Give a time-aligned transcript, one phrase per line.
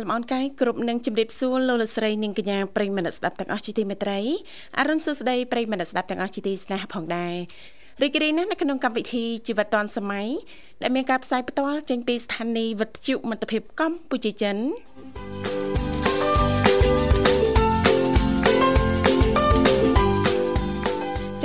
[0.00, 4.18] លំអរកាយគ្រប់នឹងជម្រាបសួរលោកលស្រីនាងកញ្ញាប្រិយមិត្តស្ដាប់ទាំងអស់ជាទីមេត្រី
[4.78, 7.34] អរុនសុស្ដីប្រិយមិត្តស្ដាប់ទាំងអស់ជាទីស្នេហាផងដែរ
[8.02, 10.28] រីករាយណាស់នៅក្នុងកម្មវិធីជីវិតឌွန်សម័យ
[10.82, 14.56] ដែលមានការផ្សាយផ្ទាល់ចេញពីស្ថានីយ៍វិទ្យុមិត្តភាពកម្ពុជាចិន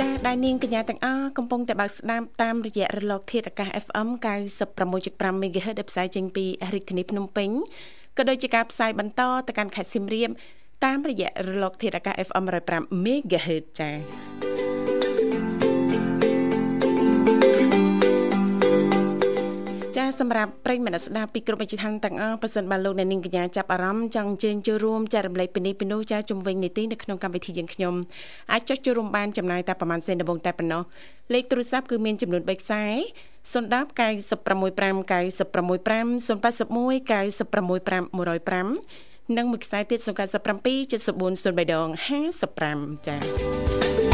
[0.00, 4.08] ចាដែលនាងកញ្ញាទាំងអស់កំពុងតែបើកស្ដាប់តាមរយៈរលកធាតុអាកាស FM
[4.76, 7.50] 96.5 MHz ដែលផ្សាយចេញពីរាជធានីភ្នំពេញ
[8.16, 10.30] ក៏ដូចជាការផ្សាយបន្តទៅកាន់ខេត្តសៀមរាប
[10.84, 13.96] តាមរយៈរលក ធាតុអាកាស FM 105 MHz ចា៎
[19.96, 27.94] ចាសម្រាប់ប្រិយមិត្តស្ដាប់ពីគ្រប់វិជ្ជាឋានទាំងអស់ប៉ះសិនបានលោកអ្នកនាងកញ្ញាចាប់អារម្មណ៍ចង់ជើញចូលរួមចែករំលែកពីនេះពីនោះចាជំវិញនីតិនៅក្នុងកម្មវិធីយើងខ្ញុំ
[28.52, 30.82] អាចចុចចូលរួមបានចំណាយតែប្រហែលសេនដំបងតែប៉ុណ្ណោះ
[31.34, 32.84] លេខទូរស័ព្ទគឺមានចំនួន3ខ្សែ
[33.52, 41.88] 010 965 965 081 965 105និងមួយខ្សែទៀត097 74 03ដង
[42.48, 44.05] 55ចា៎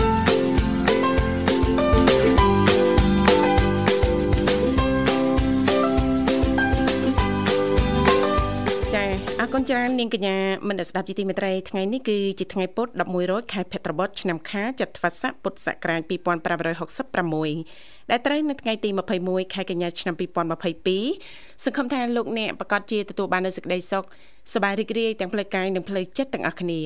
[9.57, 10.37] គុណច្រើននាងកញ្ញា
[10.69, 18.91] មនស្ដាប់ជីទីមេត្រីថ្ងៃនេះគឺជាថ្ងៃពុធ11រោចខែភទ្របទឆ្នាំខាចត្វាស័កពុទ្ធសករាជ2566ដែលត្រូវនៅថ្ងៃទី
[19.23, 24.05] 21ខែកញ្ញាឆ្នាំ2022សង្ឃឹមថាលោកអ្នកប្រកាសជាទទួលបាននូវសេចក្តីសុខ
[24.53, 26.85] សប្បាយរីករាយទាំងផ្លូវកាយនិងផ្លូវចិត្តទាំងអស់គ្នាឥ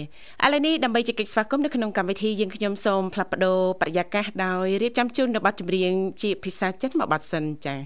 [0.52, 5.92] ឡូវនេះដើម្បីជែកស្វាគមន៍នៅក្នុងកម្មវិធីយើងខ្ញុំសូមផ្លាប់បដោប្រយាករដោយរៀបចំជូននៅប័ណ្ណចម្រៀង
[6.22, 7.80] ជាភាសាចិនមួយប័ណ្ណសិនចា៎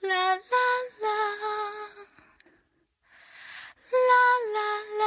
[0.00, 0.40] 啦啦
[1.02, 1.06] 啦，
[3.92, 4.08] 啦
[4.54, 4.56] 啦
[4.98, 5.04] 啦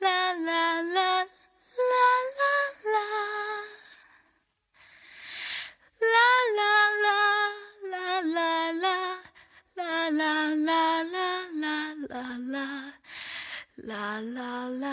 [0.00, 1.24] 啦啦啦，
[1.76, 1.92] 啦
[2.38, 2.42] 啦
[2.84, 2.96] 啦，
[6.00, 6.16] 啦
[6.56, 6.60] 啦
[7.02, 7.06] 啦
[7.84, 7.92] 啦
[8.22, 8.84] 啦啦，
[9.76, 10.22] 啦啦
[10.54, 11.52] 啦啦
[12.00, 12.56] 啦啦，
[13.76, 14.84] 啦啦啦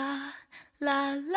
[0.78, 1.35] 啦啦。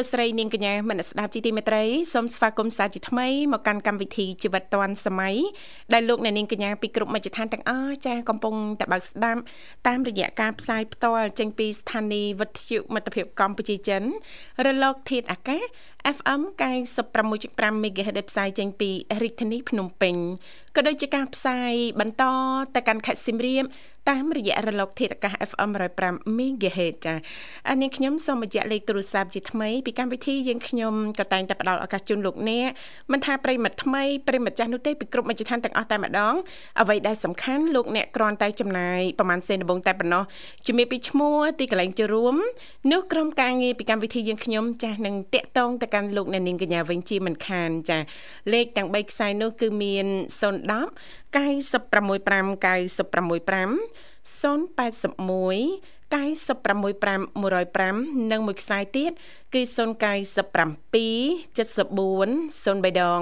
[0.00, 5.36] លោកលោកស្រីនាងកញ្ញាមនស្ដាប់ជីទីមេត្រីសូមស្វាគមន៍សាជាថ្មីមកកាន់កម្មវិធីជីវិតឌွန်សម័យ
[5.92, 9.40] ដែលលោកអ្នកនាងកញ្ញាពីគ្រប់មជ្ឈដ្ឋានទាំងអស់ចាកំពុងតែបើកស្ដាប់
[9.86, 14.02] តាមរយៈការផ្សាយផ្ទាល់ចេញពីស្ថានីយ៍វិទ្យុមិត្តភាពកម្ពុជាចិន
[14.66, 15.62] រលកធាតុអាកាស
[16.16, 16.40] FM
[17.12, 18.90] 96.5 MHz ដែលផ្សាយចេញពី
[19.22, 20.14] រាជធានីភ្នំពេញ
[20.76, 22.24] ក៏ដូចជាការផ្សាយបន្ត
[22.74, 23.64] ទៅកាន់ខេត្តសៀមរាប
[24.10, 25.70] តាមរយៈរលកធាតុអាកាស FM
[26.04, 27.16] 105 MHz ចា៎
[27.80, 32.68] នាងខ្ញុំសូមបញ្ជាក់លេខទូរស័ព្ទជាថ្មីពីកម្មវិធីយើងខ្ញុំក៏តែងតែផ្ដល់ឱកាសជូនលោកអ្នក
[33.12, 36.34] មិនថាប្រិមិត្តថ្មីប្រិមិត្តចាស់នោះទេពីគ្រប់មជ្ឈដ្ឋានទាំងអស់តែម្ដង
[36.80, 40.24] អ្វីដែលសំខាន់លោកអ្នកគ្រាន់តែចំណាយប្រហែលសេនដំបងតែប៉ុណ្ណោះ
[40.66, 42.34] ជំរាបពីឈ្មោះទីកន្លែងចូលរួម
[42.92, 47.98] នោះក្រុមការងារពីកម្មវិធីយើងខ្ញុំចាស់នឹងតាក់ទងទៅកាន់លោកអ្នកនាងកញ្ញាវិញជាមិនខានចា
[48.52, 50.06] លេខទាំង3ខ្សែនោះគឺមាន
[50.68, 53.78] 010 965 965 081
[56.10, 59.12] 965 105និងមួយខ្សែទៀត
[59.53, 59.75] គឺ097
[61.57, 61.57] 74
[62.65, 63.19] 03ដង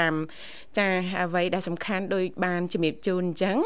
[0.00, 0.88] 55ចា
[1.22, 3.56] អ្វីដែលសំខាន់ដោយបានជំរាបជូនអញ្ចឹង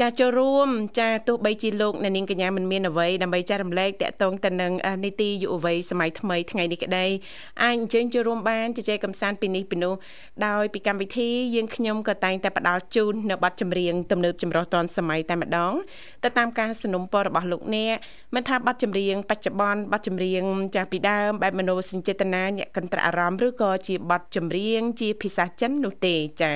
[0.00, 4.72] ចាចូលរួម ចាទោះបីជាលោកអ្នកនាងកញ្ញាមិនមានអ្វីដើម្បីចែករំលែកតាក់ទងទៅនឹង
[5.04, 7.06] នីតិយុវវ័យសម័យថ្មីថ្ងៃនេះក្តី
[7.64, 9.94] អាចអញ្ជើញចូលរួមបានជជែកកម្សាន្តពីនេះពីនោះ
[10.46, 15.72] ដោយពីកម្មវិធីយើងខ្ញុំក៏តែងតែផ្ដល់ជូននៅប័ណ្ណចម្រៀងទំនើបចម្រុះទាន់សម័យតែម្ដង
[16.24, 17.96] ទៅតាមការสนับสนุนរបស់លោកអ្នក
[18.34, 20.42] មិនថាប័ណ្ណចម្រៀងបច្ចុប្បន្នប័ណ្ណចម្រៀង
[20.74, 26.55] ចាស់ពីដើម បែបមនោសញ្ចេតនាញាក់កន្ត្រាអារម្មណ៍ឬក៏ជាបទចម្រៀងជាភាសាចិននោះទេចា៎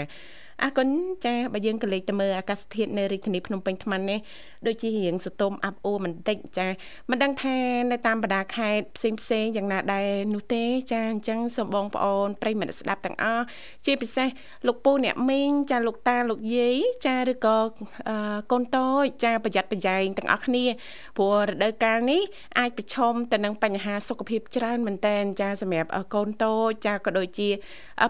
[0.64, 0.88] អរគុណ
[1.26, 4.20] ចាបើយើងក៏លេខទៅមើលអាកាសធាតុនៅរាជធានីភ្នំពេញថ្មនេះ
[4.68, 6.68] ដូចជារៀងសតុំអាប់អួរបន្តិចចា
[7.10, 7.56] មិនដឹងថា
[7.92, 13.44] នៅតាមបណ្ដាខេត្តផ្សេងផ្សេងយ៉ាងណាដែរនោះទេចាអញ្ចឹងសូមបងប្អូនប្រិយមិត្តស្ដាប់ទាំងអស់
[13.86, 14.28] ជាពិសេស
[14.68, 17.58] លោកពូអ្នកមីងចាលោកតាលោកយាយចាឬក៏
[18.52, 20.66] កូនតូចចាប្រយ័ត្នប្រយែងទាំងអស់គ្នា
[21.18, 22.22] ព្រោះរដូវកាលនេះ
[22.60, 27.50] អាចប្រឈមទៅនឹងបញ្ហាសុខភាពច្រើនមែនតែនចាសម្រាប់កូនតូចចាក៏ដូចជា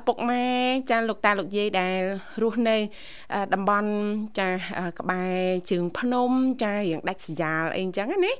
[0.08, 0.48] ពុកម៉ែ
[0.92, 2.02] ចាលោកតាលោកយាយដែល
[2.44, 2.78] រស់នៅ
[3.54, 3.92] តំបន់
[4.40, 4.50] ចា
[5.00, 5.40] ក្បែរ
[5.72, 6.32] ជើងភ្នំ
[6.64, 8.34] ចារៀងដាច់សយ៉ាលអីអញ្ចឹងណា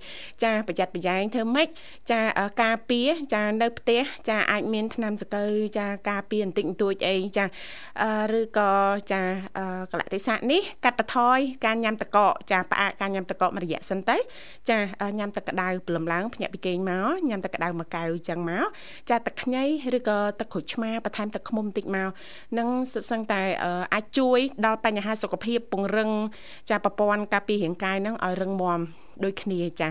[0.44, 1.68] ចាប្រយ័ត្នប្រយែងធ្វើម៉េច
[2.12, 2.22] ចា
[2.64, 7.46] ការពារចានៅផ្ទះចាអាចមានថ្នាំសង្កូវចាការពារបន្តិចបន្តួចអីចា
[8.40, 8.72] ឬក៏
[9.12, 9.22] ចា
[9.92, 14.18] កលៈទេសៈនេះកាត់បន្ថយការញ៉ាំតកកចាផ្អាកការញ៉ាំតកកម្រយៈសិនទៅ
[14.70, 14.78] ចា
[15.18, 18.66] ញ៉ាំទឹកក្តៅព្រលឹមឡើងភ្ញាក់ពីគេងមកញ៉ាំទឹកក្តៅមួយកែវអញ្ចឹងមក
[19.10, 19.64] ចាទឹកខ្ញី
[19.98, 22.10] ឬក៏ទឹកក្រូចឆ្មាបន្ថែមទឹកឃ្មុំបន្តិចមក
[22.58, 23.42] នឹងសិតសឹងតែ
[23.94, 26.10] អាចជួយដល់បញ្ហាសុខភាពពង្រឹង
[26.70, 28.80] ចាប្រព័ន្ធការពាររាងកាយនឹងឲ្យរឹងមាំ
[29.24, 29.90] ដូចគ្នាចា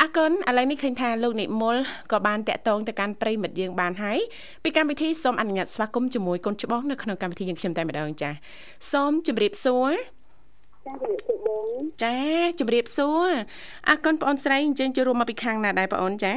[0.00, 1.76] អរគុណឥឡូវនេះឃើញថាលោកនិមល
[2.12, 4.18] ក៏បានតាក់ទងទៅកាន់ប្រិមិត្តយើងបានហើយ
[4.62, 8.30] ពីកម្មវិធីសូមអនុញ្ញាតស្វាគមន៍ជាមួយកូនច្បងនៅក្នុងកម្មវិធីយើងខ្ញុំតែម្ដងចា
[8.92, 9.92] សូមជម្រាបសួរ
[12.02, 12.16] ចា
[12.58, 13.30] ជម្រាបសួរ
[13.88, 16.32] អរគុណបងអូនស្រីអញ្ជើញចូលរួមមកពីខាងណាដែរបងអូនចា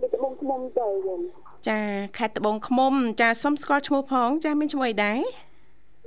[0.00, 1.20] ពីត្បូងឃ្មុំទៅយើង
[1.68, 1.78] ចា
[2.18, 5.20] ខេត្តត្បូងឃ្មុំចាសូមស្គាល់ឈ្មោះផង ចាមានឈ្មោះអីដែរ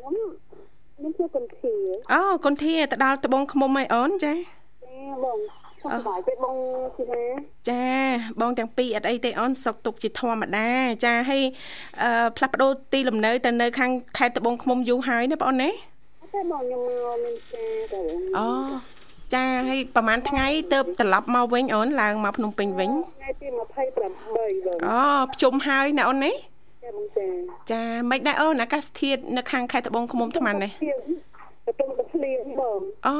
[0.07, 0.29] ខ្ញុំ
[1.01, 1.73] មានឈ្មោះគុនធា
[2.13, 5.37] អូគុនធាទៅដល់ត្បូងឃ្មុំហើយអូនចាចាបង
[5.81, 6.55] សុខសប្បាយទេបង
[6.97, 7.23] ធីណា
[7.69, 7.85] ចា
[8.41, 10.69] បងទាំងពីរអត់អីទេអូនសុកទុកជាធម្មតា
[11.05, 11.43] ចាហើយ
[12.01, 15.69] អឺផ្លាស់ប្ដូរទីលំនៅទៅនៅខាងខេត្តត្បូងឃ្មុំយូរហើយណាបងអូនណា
[16.33, 17.99] តែបងខ្ញុំមកមានចាទៅ
[18.37, 18.47] អូ
[19.33, 23.47] ចាហើយប្រហែលថ្ងៃទៅត្រឡប់មកវិញអូនឡើងមកភ្នំពេញវិញថ្ងៃទី
[23.93, 26.35] 28បងអូភ្ជុំហើយណាអូននេះ
[27.71, 30.71] ចាមិនដែរអូនអាកាសធាតុនៅខាងខេត្តត្បូងឃ្មុំថ្មនេះ
[31.67, 33.15] ស្ទុំទៅភ្លៀងបងអូ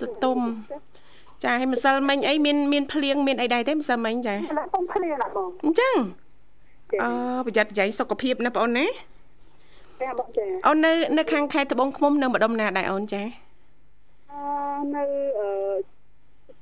[0.00, 0.38] ស្ទុំ
[1.44, 5.94] ចាហើយម្សិលមិញអីមានមានភ្លៀងមានអីដែរទេម្សិលមិញចាខ្ញុំភ្លៀងណាបងអញ្ចឹង
[7.02, 7.10] អឺ
[7.46, 8.86] ប្រយ័ត្នប្រយែងសុខភាពណាបងអូនណា
[10.02, 13.22] ចាបងចាអូននៅនៅខាងខេត្តត្បូងឃ្មុំនៅម្ដុំណាដែរអូនចា
[14.32, 14.40] អឺ
[14.96, 15.04] នៅ
[15.40, 15.50] អឺ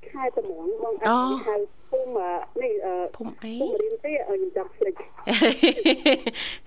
[0.08, 1.04] ខេត្តត្បូងបងអត់
[1.46, 1.56] ហៅ
[1.90, 2.28] ភូមិ
[2.62, 2.72] នេះ
[3.16, 4.94] ភូមិអីភូមិរៀនទេខ្ញុំចង់ភ្លេច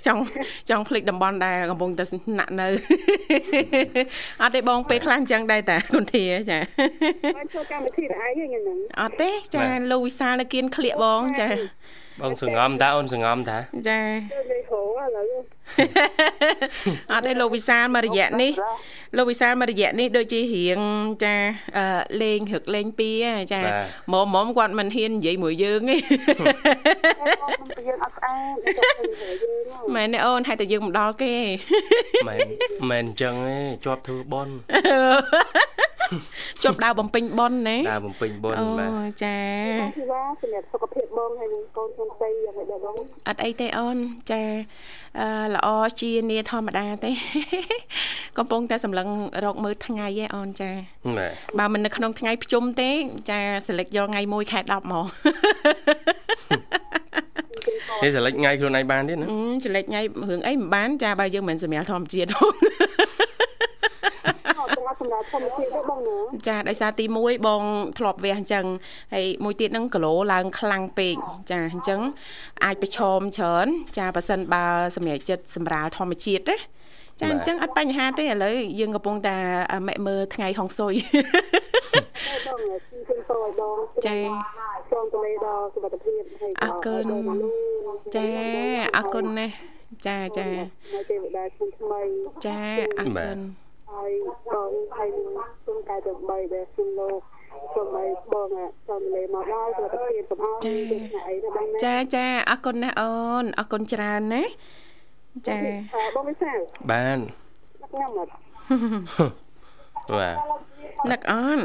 [0.05, 0.21] ចង់
[0.69, 2.03] ចង់ភ្លេចតំបន់ដែលកំពុងតែ
[2.39, 2.67] ណាក់នៅ
[4.41, 6.59] អត់ទេបងពេលខ្លះអញ្ចឹងដែរតាគុនធាចា
[7.37, 11.49] បានចូលកម្មវិធីឯងហ្នឹងអត់ទេចាលោកវិសាលនៅគៀនក្លៀកបងចា
[12.21, 13.57] បងសងំតាអូនសងំតា
[13.87, 13.99] ចា
[14.51, 15.54] លេហោឥឡូវ
[17.11, 18.51] អត់ទេលោកវិសាលមករយៈនេះ
[19.17, 20.79] លោកវិសាលមករយៈនេះដូចជារៀង
[21.23, 21.35] ចា
[22.21, 23.09] លេងរឹកលេងពី
[23.53, 23.61] ចា
[24.11, 25.97] មុំមុំគាត់មិនហ៊ាននិយាយមួយយើងទេ
[27.87, 28.55] យើងអត់ស្អាត
[29.95, 31.35] មែនទេអូនហើយតែយើងមិនដល់គេ
[32.27, 32.39] មែន
[32.89, 34.53] មែនអញ្ចឹងទេជាប់ធ្វើបន់
[36.63, 39.37] ជាប់ដើរបំពេញបន់ណាដើរបំពេញបន់បាទអូចា
[39.97, 42.95] ពីថាសម្រាប់សុខភាពបងហើយនឹងកូនខ្ញុំស្អីយ៉ាងម៉េចដែរបង
[43.27, 43.97] អត់អីទេអូន
[44.31, 45.04] ចាអឺ
[45.55, 45.67] ល្អ
[45.99, 47.11] ជានីធម្មតាទេ
[48.37, 49.07] កំពុងតែសម្លឹង
[49.45, 50.69] រកមើលថ្ងៃឯអូនចា
[51.59, 52.89] បើមិននៅក្នុងថ្ងៃភ្ជុំទេ
[53.29, 55.05] ចាសិលិចយកថ្ងៃ1ខែ10មក
[58.03, 59.27] នេះសិលិចថ្ងៃខ្លួនឯងបានទៀតណា
[59.65, 62.37] សិលិចថ្ងៃរឿងអីមិនបាន ចាបើយើងមិនសម្រាប់ធម្មជាតិទេ
[65.05, 67.63] សម្រាប់ធម្មជាតិទេបងណាចាដោយសារទី1បង
[67.97, 68.65] ធ្លាប់វះអញ្ចឹង
[69.13, 71.15] ហើយមួយទៀតហ្នឹងគីឡូឡើងខ្លាំងពេក
[71.51, 71.99] ចាអញ្ចឹង
[72.63, 76.57] អាចប្រឈមច្រើន ចាប៉ះសិនបើសម្រាប់ចិត្តសម្រាលធម្មជាតិណា
[77.19, 79.37] ចាអញ្ចឹងអត់បញ្ហាទេឥឡូវយើងកំពុងតែ
[79.87, 80.93] ម៉ែមើលថ្ងៃហុងស៊ុយ
[82.47, 84.17] បងខ្ញុំសូមបងចា
[84.91, 87.07] សូមទៅដល់សុខភាពហើយអរគុណ
[88.15, 88.27] ចា
[88.97, 89.53] អរគុណណាស់
[90.07, 90.47] ចាចា
[91.09, 92.01] ទេវតាថ្មី
[92.45, 92.59] ចា
[92.99, 93.39] អរគុណ
[93.91, 94.11] ហើយ
[94.53, 95.09] បងហើយ
[95.65, 97.19] សូមកែដើម្បីដែលខ្ញុំលោក
[97.73, 98.47] សូមឲ្យបង
[98.87, 104.43] សូមលេមកដល់សុខភាពកុំឲ្យថ្ងៃអីណាបងចាចាអរគុណណាស់អូនអរគុណច្រើនណា
[105.47, 105.59] ចា
[106.15, 106.57] បងវិសាល
[106.91, 107.17] បាន
[107.91, 108.31] ខ្ញុំអត់
[110.17, 110.35] បាទ
[111.11, 111.59] នឹកអូន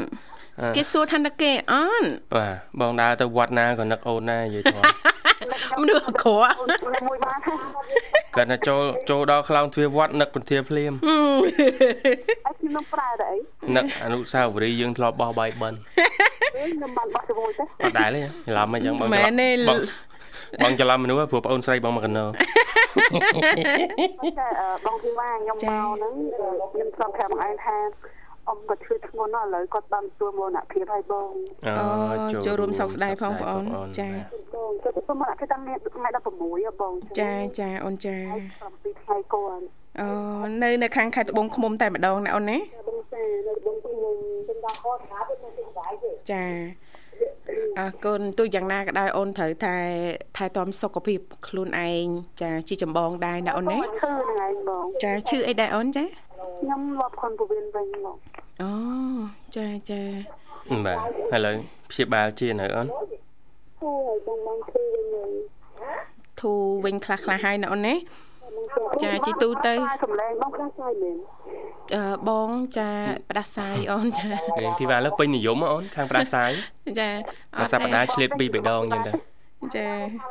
[0.75, 2.03] គេសួរថានឹកគេអូន
[2.35, 4.83] បាទបងដើរទៅវត្តណាក៏នឹកអូនដែរនិយាយធំ
[5.81, 6.55] មនុស្សអក្រក់
[7.07, 7.39] មួយបាន
[8.35, 10.93] គាត់ថាចូលចូលដល់ខ្លោងទ្វារវត្តនឹកពធាភ្លាម
[12.45, 13.37] អត់ខ្ញុំប្រើតែអី
[13.75, 19.79] នឹកអនុស្សាវរីយ៍យើងធ្លាប់បោះបាយបិណ្ឌខ្ញុំបានបោះជាមួយទេអត់ដែរទេច្រឡំអីចឹងបងច្រមែនទេឡំបង
[20.63, 22.29] បងច្រឡំមនុស្សហ៎ព្រោះប្អូនស្រីបងមកកណោតែ
[24.85, 26.13] បងធីវ៉ាខ្ញុំមកហ្នឹង
[26.73, 27.75] ខ្ញុំស្រាប់ប្រាប់បងឯងថា
[28.47, 31.31] អ៊ំគាត់ឈឺធ្ងន់ណាស់ឥឡូវគាត់បានទទួលមរណភាពហើយបង
[31.67, 31.85] អូ
[32.45, 35.85] ចូលរួមសោកស្ដាយផងបងអូនចាបងគាត់ទទួលមរណភាពតាំងថ្ងៃ16
[36.65, 38.17] ហ៎បងចាចាអូនចា
[38.61, 39.63] 7ថ្ងៃគាត់
[39.99, 40.07] អូ
[40.63, 42.57] នៅនៅខាងខេត្តត្បូងឃ្មុំតែម្ដងណាអូនណា
[42.87, 46.45] បងសានៅបងខ្ញុំខ្ញុំដល់ខតថាទៅនៅទីដៃទេចា
[47.79, 49.75] អរគុណទោះយ៉ាងណាក៏ដោយអូនត្រូវតែ
[50.37, 52.05] ថែទាំសុខភាពខ្លួនឯង
[52.41, 56.03] ចាជាចម្បងដែរណាអូនណាឈឺហ្នឹងឯងបងចាឈឺអីដែរអូនចា
[56.61, 58.17] ខ្ញុំលាប់ខនពវៀនវិញបង
[58.61, 58.71] អូ
[59.55, 60.01] ចាចា
[60.85, 60.95] បា
[61.31, 61.55] ទឥឡូវ
[61.89, 62.87] ព្យាបាលជានៅអូន
[63.83, 65.31] អូយបងបងឈឺវិញហើយ
[66.39, 67.95] ធូរវិញខ្លះខ្លះហើយណាអូនណា
[69.03, 71.17] ចាជីទូទៅសំឡេងបងផ្ដាសាយមែន
[71.95, 72.89] អឺបងចា
[73.29, 74.29] ផ្ដាសាយអូនចា
[74.63, 76.51] រៀងធីវ៉ាលើពេញនិយមហ៎អូនខាងប្រាសាយ
[76.99, 77.09] ចា
[77.57, 79.30] មួយសប្តាហ៍ឆ្លៀតពីរបីដងអញ្ចឹងទៅ
[79.75, 79.87] ចា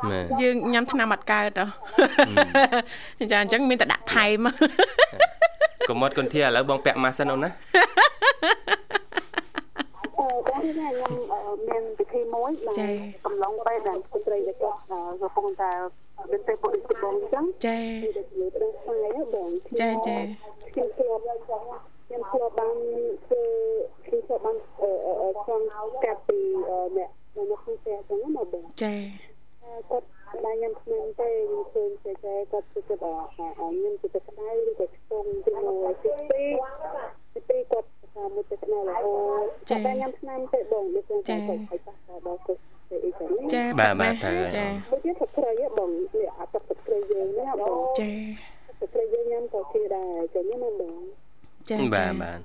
[0.09, 4.47] មែនយើងញ៉ាំថ្នាំអត់កើតហ៎ចាអញ្ចឹងមានតែដាក់ថែម
[5.89, 7.49] កុំមកគុនធាឥឡូវបងពាក់ម៉ាស់សិនអូនណា
[10.19, 11.13] អូបងនេះខ្ញុំ
[11.69, 12.95] មានពិធីមួយដែល
[13.25, 14.79] កំឡុងពេលដែលស្ត្រីដែលគាត់
[15.21, 15.71] កំពុងតែ
[16.31, 19.49] មានទេពុទ្ធិបងអញ្ចឹងចាដែលជាផ្ដល់ស្ងាយបង
[19.81, 20.17] ចាចា
[20.73, 22.75] ខ្ញុំធ្លាប់ខ្ញុំធ្លាប់បាន
[23.25, 23.43] ធ្វើ
[24.05, 25.65] ខ្ញុំធ្លាប់បានអឺចង់
[26.03, 26.39] កាត់ពី
[26.97, 28.93] អ្នក នៅក្នុងផ្ទះអញ្ចឹងណាបងចា
[29.89, 30.05] គាត់
[30.43, 33.01] បានញ៉ាំឆ្នាំទេខ្ញុំឃើញតែតែគាត់គឺគាត់
[33.59, 36.51] អញញ៉ាំទៅក្តៅឬក៏ខ្ទង់ទីមួយទីពីរ
[37.33, 41.95] ទីពីរគាត់ថាមួយទៅក្តៅរហូតគាត់បានញ៉ាំឆ្នាំទេបងដូចខ្ញុំចង់ទៅឲ្យប៉ះ
[42.27, 48.11] ដល់គាត់ទៅអីចឹងចាបាទបាទត្រូវហើយចាមួយទៀតទឹកត្រីបងនេះអាទឹកទឹកត្រីយើងណាបងចា
[48.79, 50.99] ទឹកត្រីយើងញ៉ាំក៏ជាដែរចឹងណាបង
[51.69, 52.39] ចាបាទបាទ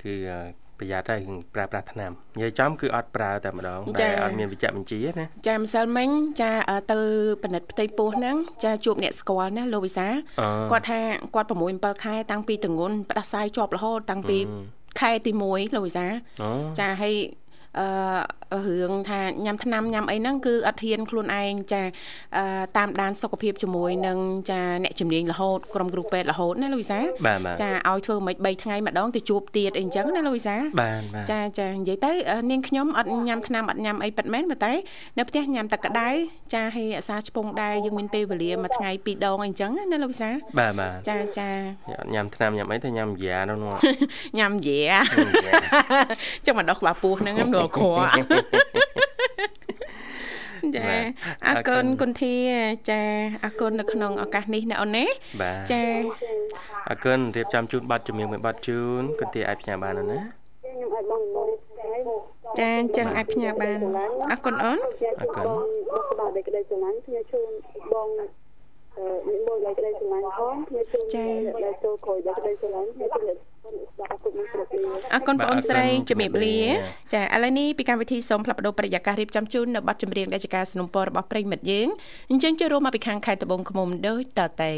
[0.00, 0.14] គឺ
[0.80, 6.08] ប្រយ័ត្នហើយគឺប្រើប្រាស់ថ្នាំនិយាយចំគឺអត់ប្រើតែម្ដងតែអត់មានវិជ្ជបញ្ជាណាចាម្សិលមិញ
[6.40, 6.52] ចា
[6.92, 6.98] ទៅ
[7.42, 10.06] ពិនិត្យផ្ទៃពោះហ្នឹងចាជួបអ្នកស្គាល់ណាលោកវិសា
[10.40, 11.00] អគាត់ថា
[11.34, 14.38] គាត់6 7ខែតាំងពីតងន់ផ្ដាសាយជាប់រហូតតាំងពី
[15.00, 16.06] ខែទី1លោកវិសា
[16.42, 17.14] អូចាហើយ
[17.78, 21.82] អឺរឿងថាញ៉ាំថ្នាំញ៉ាំអីហ្នឹងគឺអត់ហ៊ានខ្លួនឯងចា
[22.36, 22.44] អឺ
[22.76, 24.18] តាមដានសុខភាពជាមួយនឹង
[24.50, 34.72] ចាអ្នកជំនាញរហូតក្រុមគ្រូពេទ្យរហូតណាលោកវិសាបាទបាទចាឲ្យធ្វើមិន3ថ្ងៃម្ដងទៅជួបទៀតអីអញ្ចឹងណាលោកវិសាបាទបាទចាចានិយាយទៅអឺនាងខ្ញុំអត់ញ៉ាំថ្នាំអត់ញ៉ាំអីប៉ិតមែនប៉ុន្តែ
[35.18, 36.08] នៅផ្ទះញ៉ាំតែក្តៅ
[36.54, 41.48] ចាហើយអាសាឆ្ពងដែរយើងមានពេលវេលាមួយថ្ងៃពីរដងអីអញ្ចឹងណាលោកវិសាបាទបាទចាចា
[42.00, 43.74] អត់ញ៉ាំថ្នាំញ៉ាំអីតែញ៉ាំយ៉ានោះនោះ
[44.38, 44.80] ញ៉ាំយា
[46.46, 47.86] ចុះមកដោះក្បាលពោះហ្នឹងខ្ញុំដល់ក្រ
[50.76, 50.90] ចា
[51.46, 52.36] អរគុណគុណធា
[52.90, 53.00] ចា
[53.44, 55.04] អរគុណនៅក្នុងឱកាសនេះណាអូនណា
[55.40, 55.82] បាទចា
[56.88, 61.96] អរគុណរៀបចំជូនប័ណ្ណជំនឿមួយប័ណ្ណជូនគុណទាអាចផ្ញើបានអូនណាខ្ញុំអាចបងមួយថ្ងៃ
[62.58, 63.78] ចាអញ្ចឹងអាចផ្ញើបាន
[64.30, 64.78] អរគុណអូន
[65.20, 65.58] អរគុណបង
[66.18, 67.50] បងដែលក្តីស្រឡាញ់ខ្ញុំជូន
[67.92, 68.08] បង
[68.97, 71.05] អឺនិមន្តដែលក្តីស្រឡាញ់ផងខ្ញុំជូន
[71.65, 73.35] ដែលចូលក្រោយដែលក្តីស្រឡាញ់ខ្ញុំជូន
[73.93, 76.59] ស្ដាប់អរគុណគ្រប់គ្នា អរគុណបងអូនស្រីជំរាបលា
[77.13, 81.87] ចាឥឡូវនេះពីកម្មវិធីសូមផ្លាប់បដោប្រយាកររៀបចំជូននៅប័ណ្ណចម្រៀងដែលជាការสนับสนุนរបស់ប្រិយមិត្តយើង
[82.31, 84.71] អញ្ចឹងចូលរួមមកពីខាងខេត្តត្បូងឃ្មុំដូចតទៅ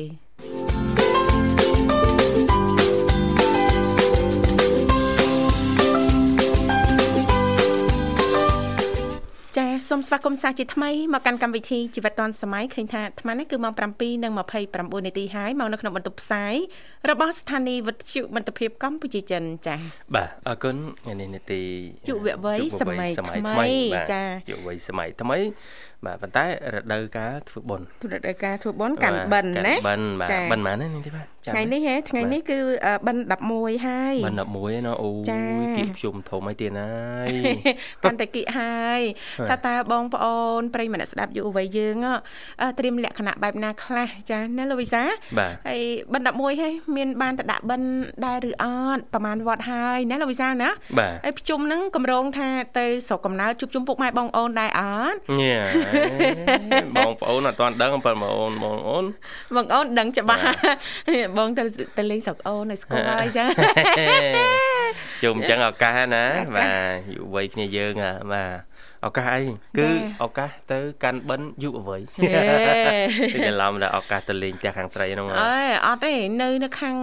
[9.58, 16.55] ចា សូមស្វាគមន៍សាជាថ្មីមកកាន់កម្មវិធីជីវិតឌွန်សម័យឃើញថាអាត្មានេះគឺម៉ោង7:29នាទីហើយមកនៅក្នុងបន្ទប់ផ្សាយ
[17.11, 19.77] របស់ស្ថានីយ៍វិទ្យុមិត្តភាពកម្ពុជាចិនចា
[20.15, 21.63] បាទអរគុណថ្ងៃនេះនេតិ
[22.09, 25.39] យុវវ័យយុវសម័យថ្មីបាទចាយុវវ័យសម័យថ្មី
[26.07, 37.31] បាទប៉ុន្តែរដូវកាលធ្វើបុណ្យទូរទស្សន៍ការធ្វើបន់កាន់បិណ្ឌណាបិណ្ឌបាទចាបិណ្ឌម៉ានណានេះទេបាទចាំថ្ងៃនេះហ៎ថ្ងៃនេះគឺអឺបិណ្ឌ11ហើយបិណ្ឌ11ឯណោះអូចាយគៀបជុំធំអីទៀតហើយ
[38.05, 39.01] កាន់តែគិហើយ
[39.41, 41.97] បាទថាតើបងប្អូនប្រិយមិត្តអ្នកស្ដាប់យុវវ័យយើង
[42.63, 45.03] អឺត្រៀមលក្ខណៈបែបណាខ្លះចាណាលោកវិសា
[45.39, 45.81] បាទហើយ
[46.13, 47.91] បិណ្ឌ11ហើយមានបានទៅដាក់បិណ្ឌ
[48.27, 48.65] ដែរឬអ
[48.97, 54.83] ត់ប្រហែលវត្តហើយណាលោកវិសាណាបាទហើយប្រជុំហ្នឹងកម្រងថាទៅស្រុកកំណើតជួបជុំពុកម៉ែបងប្អូនដែរអ
[55.13, 55.61] ត់ញ៉ា
[56.97, 59.05] បងប្អូនអត់ទាន់ដឹងប៉ុន្តែបងអូនបងអូន
[59.55, 60.43] បងអូនដឹងច្បាស់
[61.37, 61.63] បងទៅ
[61.97, 63.45] ទៅលេងស្រុកអូននៅស្គាល់ហើយចា
[65.23, 68.72] ជុំអញ្ចឹងឱកាសណាឱកាសបាទយុវវ័យគ្នាយើងហ่ะបាទ
[69.07, 69.43] ឱកាសអី
[69.79, 69.89] គឺ
[70.25, 72.43] ឱកាសទៅកាន់បិណ្ឌយុវវ័យតែ
[73.35, 76.13] ច្រឡំដល់ឱកាសទៅលេងផ្ទះខាងស្រីហ្នឹងអើអត់ទេ
[76.43, 76.97] នៅនៅខាង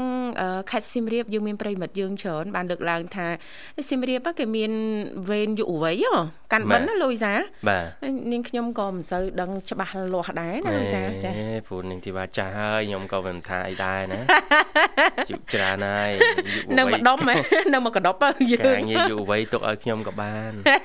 [0.72, 3.28] ខេត្តសៀមរាបយើងមានប្រិមិត្តយើងច្រើនបានលើកឡើងថា
[3.90, 4.72] សៀមរាបគេមាន
[5.30, 6.06] វេនយុវវ័យ
[6.52, 7.34] កាន់បិណ្ឌណាលូយសា
[7.70, 7.84] បាទ
[8.32, 11.32] នាងខ្ញុំក៏មិនសូវដឹងច្បាស់លាស់ដែរណាលូយសាចា
[11.68, 14.20] ព្រោះនាងធីវ៉ាចាស់ហើយខ្ញុំក៏មិនថាអីដែរណា
[15.30, 16.12] ជិះច្រើនហើយ
[16.78, 17.18] យុវវ័យនៅម្ដុំ
[17.74, 18.20] នៅមកកដប់
[18.52, 20.78] យើងការងារយុវវ័យទុកឲ្យខ្ញុំក៏បានចា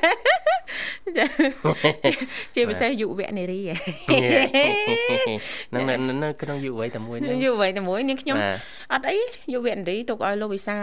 [2.55, 5.83] ជាពិសេសយុវនារីហ្នឹង
[6.25, 8.37] នៅក្នុងយុវវ័យតែមួយហ្នឹងយុវវ័យតែមួយនាងខ្ញុំ
[8.93, 9.19] អត់អី
[9.53, 10.77] យុវនារីទុកឲ្យលោកវិសា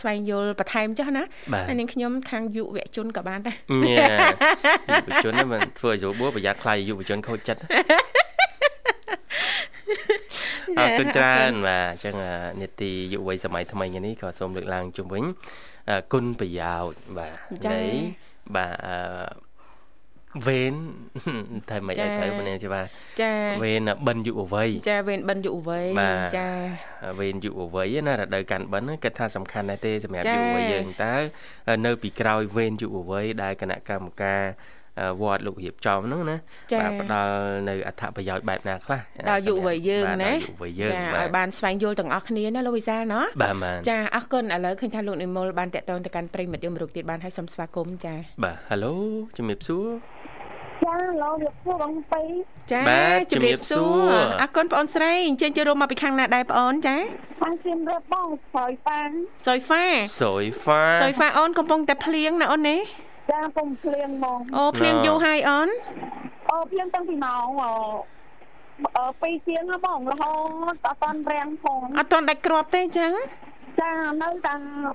[0.00, 1.22] ស្វែងយល់បន្ថែមចុះណា
[1.68, 3.56] ហើយនាងខ្ញុំខាងយុវជនក៏បានដែរ
[4.92, 7.60] យុវជនហ្នឹងមិនធ្វើឲ្យស្រួលបួប្រយ័ត្នខ្លាយយុវជនខូចចិត្ត
[10.78, 12.14] អរគុណច្រើនបាទអញ្ចឹង
[12.62, 15.24] នេតិយុវវ័យសម័យថ្មីនេះក៏សូមលើកឡើងជុំវិញ
[16.12, 17.36] គុណប្រយោជន៍បាទ
[17.72, 17.80] នៃ
[18.56, 18.74] បាទ
[20.46, 20.74] វេន
[21.70, 22.86] តែមិនឲ្យត្រូវ મને ទេបាទ
[23.22, 25.86] ចាវេនបិណ្ឌយុវវ័យចាវេនបិណ្ឌយុវវ័យ
[26.38, 26.48] ចា
[27.20, 31.14] វេនយុវវ័យណារដូវកាន់បិណ្ឌគិតថាសំខាន់ណាស់ទេសម្រាប់យុវវ័យយើងតើ
[31.86, 34.42] នៅពីក្រោយវេនយុវវ័យដែលគណៈកម្មការ
[35.22, 36.36] វត្តលោករៀបចំហ្នឹងណា
[36.80, 37.34] បាទផ្ដល់
[37.68, 48.94] នៅអត្ថប្រយោជន៍បែបណាខ្លះដល់យុវវ័យយើងណាយុវវ័យយើងបាទឲ្យបានស្វែងយល់ទាំងអស់គ្នាណាលោកវិសាលណាបាទបាទចាអរគុណឥឡូវឃើញថាលោកនិមលបានតាក់ទងទៅកាន់ប្រិមិត្តយមរុកទៀតបានឲ្យសូមស្វាគមន៍ចាបាទ Halo
[49.36, 49.86] ជំរាបសួរ
[50.84, 52.22] ចាឡូវាសួរបងពី
[52.72, 52.82] ចា
[53.30, 54.10] ជំរាបសួរ
[54.42, 56.96] អរគុណបងអូនស្រីអញ្ជើញចូលរួមមកពីខាងណាដែរបងអូនចា
[57.42, 59.02] ខាងជិមរើបងសយហ្វា
[59.46, 59.84] សយហ្វា
[60.20, 62.80] សយហ្វាសយហ្វាអូនកំពុងតែភ្លៀងណាអូននេះ
[63.30, 65.68] ចាកំពុងភ្លៀងហ្មងអូភ្លៀងយូរហើយអូន
[66.50, 67.46] អូភ្លៀងតាំងពីម៉ោង
[68.98, 70.32] អឺពីជាងបងរហូ
[70.72, 73.12] តអត់តាន់រាំងផងអត់តាន់ដាច់គ្រាប់ទេអញ្ចឹង
[73.80, 74.54] ចានៅតែ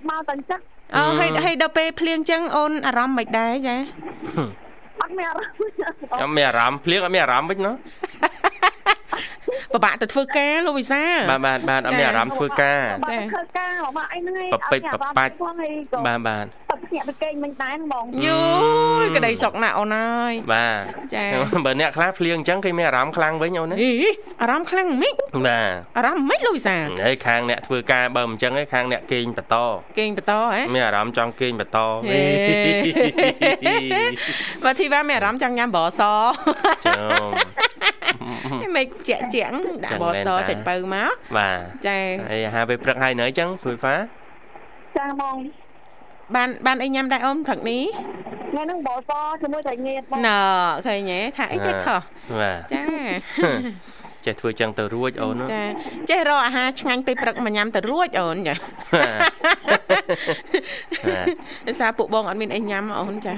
[0.10, 0.60] មកតែចឹក
[0.98, 3.78] អូហើយហើយដល់ពេលភ្លៀងអញ្ចឹងអូនអារម្មណ៍មិនដែរចា
[4.38, 4.40] អ
[5.12, 5.54] ត់មានអារម្មណ៍
[6.14, 7.72] អត់មានអារម្មណ៍ភ្លៀងអត់មានអារម្មណ៍វិញណា
[9.74, 15.34] ពិបាកទៅធ្វើការលោកវិសាបាទបាទបាទអត់មានអារម្មណ៍ធ្វើការចាធ្វើការមកអីហ្នឹងឯងបពេចបបាច់
[16.08, 16.46] បាទបាទ
[16.92, 18.42] ភ្នាក់ទៅគេងមិញដែរហ្មងយូ
[19.04, 20.84] យក្តីសុកណាស់អូនអើយបាទ
[21.16, 21.26] ចា
[21.66, 23.78] បើអ្នកខ្លះភ្លៀងអញ្ចឹងគេមានអារម្មណ៍ខ្លាំងវិញអូនណា
[24.42, 25.14] អារម្មណ៍ខ្លាំងមិន
[25.48, 29.56] បាទអារម្មណ៍មិនលោកវិសាហើយខាងអ្នកធ្វើការបើមិនអញ្ចឹងឯងខាងអ្នកគេងបន្ត
[29.98, 31.80] គេងបន្តហ៎មានអារម្មណ៍ចង់គេងបន្ត
[34.66, 36.02] បើធីវ៉ាមានអារម្មណ៍ចង់ញ៉ាំបរស
[36.86, 36.98] ចាំ
[38.76, 39.52] មិនជាក់ជាក់
[39.86, 41.98] ដាក់បសចេញបើមកបាទចា
[42.30, 43.96] ហើយអាហារពេលព្រឹកហើយនៅអញ្ចឹងស្រួយហ្វា
[44.98, 45.36] ចាហ្មង
[46.36, 47.84] បានបានអីញ៉ាំដែរអ៊ំព្រឹកនេះ
[48.52, 50.40] ថ្ងៃហ្នឹងបសជាមួយតែងៀតបងណ៎
[50.86, 52.02] ឃើញទេថាអីចេះខុស
[52.40, 52.84] បាទចា
[54.26, 55.64] ចេះធ្វើចឹងទៅរួចអូនចា
[56.10, 58.56] ចេះរកអាហារឆ្ងាញ់ពេលព្រឹកមកញ៉ាំទៅរួចអូនចា
[61.68, 63.34] ដោយសារពួកបងអត់មានអីញ៉ាំអូនចា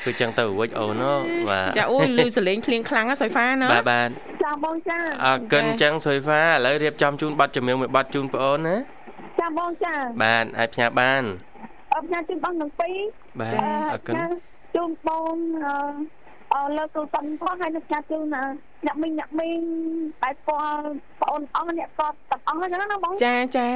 [0.00, 1.02] ធ្វើចឹងទៅរួចអូន
[1.48, 4.08] បាទចាអូយលឺសលេងភ្លៀងខ្លាំងណាសុយហ្វាណាបាទបាទ
[4.44, 8.76] ចាបងចាអរគុណចឹងសុយហ្វាឥឡូវរៀបចំជូនប័ណ្ណចម្រៀងមួយប័ណ្ណជូនបងអូនណា
[9.40, 11.22] ចាបងចាបាទអាចផ្ញើបាន
[11.92, 12.96] អរផ្ញើជូនបងទាំងពីរ
[13.40, 13.54] បាទ
[13.92, 14.14] អរគុណ
[14.76, 15.34] ជូនបង
[15.64, 16.21] អឺ
[16.77, 18.35] លើកទូរស័ព្ទផងហើយនឹងផ្ញើជូន
[18.85, 19.61] អ្នកមីងអ្នកមីង
[20.21, 20.83] បែបស្គាល់
[21.21, 23.67] បងអូនអស់អ្នកស្គាល់ទាំងអស់ហ្នឹងណាបងចាចា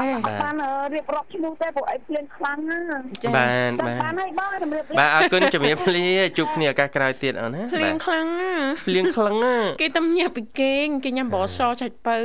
[0.43, 0.55] បាន
[0.93, 2.79] រៀបរាប់ឈ្មោះទេព្រោះអីភ្លៀងខ្លាំងណា
[3.23, 6.07] ចាបានបានបានហើយបងជំរាបលាបាទអរគុណជំរាបលា
[6.38, 8.53] ជួបគ្នាឱកាសក្រោយទៀតអូនណាភ្លៀងខ្លាំងណា
[8.86, 12.17] ភ្លៀងខ្លាំងណាគេតំញាក់ពីគេងគេញ៉ាំបរសចាច់បើ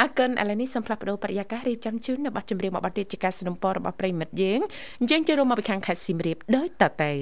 [0.00, 4.60] អរគុណឥឡូវនេះសូមផ្លាស់ប្ដូរបរិយាកាសរៀបចំជូននៅប័ណ្ណចម្រៀងមួយប័ណ្ណទៀតជាការสนับสนุนរបស់ប្រិមិត្តយើង
[5.00, 7.12] អញ្ចឹងចូលរួមមកពីខាងខេត្តសៀមរាបដោយតទៅ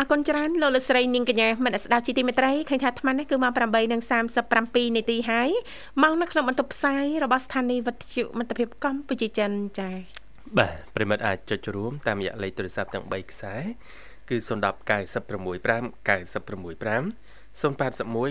[0.00, 3.52] អរគុណច្រើនលោកលស្រីនាងកញ្ញាមនស្ដាប់ជីទីមេត្រីឃើញថាអាត្មានេះគឺម៉ោង
[4.20, 5.50] 8:37នាទីហើយ
[6.02, 9.94] មកនៅក្នុងបន្ទប់ផ្សាយរបស់ស្ថានីយ៍វិទ្យុមិត្តភាពកម្ពុជាចិនចា៎
[10.58, 13.54] បាទប្រិមិត្តអាចចុចរួមតាមរយៈលេខទូរស័ព្ទទាំង3ខ្សែ
[14.30, 14.48] គឺ010
[14.90, 17.29] 965 965
[17.60, 17.62] 081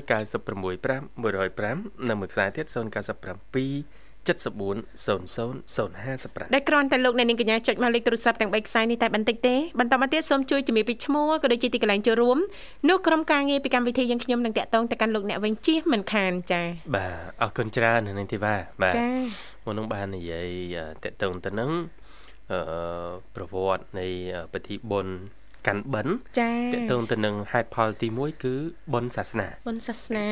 [0.09, 2.75] 965 105និងមួយខ្សែទៀត097
[4.27, 12.37] 740055ដែលគ្រាន់តែលោកអ្នកនាងកញ្ញាចុចមកលេខទូរស័ព្ទទាំង3ខ្សែនេះតែបន្តិចទេបន្តមកទៀតសូមជួយជំរាបពីឈ្មោះក៏ដូចជាទីកន្លែងចូលរួម
[12.89, 16.65] នោះក្រុមការងារពីកម្មវិធីយើងខ្ញុំនឹងតាក់ទងទៅកាន់លោកអ្នកវិញជិះមិនខានចា៎
[16.95, 17.11] បាទ
[17.41, 19.13] អរគុណច្រើននាងធីវ៉ាបាទចា៎
[19.65, 20.47] មុននឹងបាននិយាយ
[21.03, 21.71] តាក់ទងទៅនឹង
[22.51, 22.59] អឺ
[23.35, 24.07] ប្រវត្តិនៃ
[24.53, 25.13] ពិធីបុណ្យ
[25.67, 28.53] កាន់បិណ្ឌចា៎តកតងទៅនឹងហេតុផលទី1គឺ
[28.93, 30.27] បុណ្យសាសនាបុណ្យសាសនា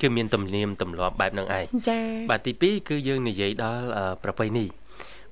[0.00, 3.84] គឺមានទំនៀមទម្លាប់បែបហ្នឹងឯងចា៎បាទទី2គឺយើងនិយាយដល់
[4.22, 4.66] ប្រពៃណី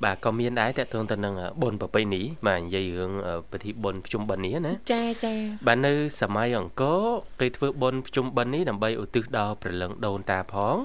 [0.04, 3.12] បាទក៏មានដែរតកតងទៅនឹងបុណ្យប្រពៃណីបាទនិយាយរឿង
[3.50, 5.34] ពិធីបុណ្យភ្ជុំបិណ្ឌនេះណាចាចា
[5.66, 7.02] បាទនៅសម័យអង្គរ
[7.40, 10.76] គេធ្វើបុណ្យភ្ជុំបិណ្ឌនេះដើម្បីឧទ្ទិសដល់ព្រលឹងដូនតាផង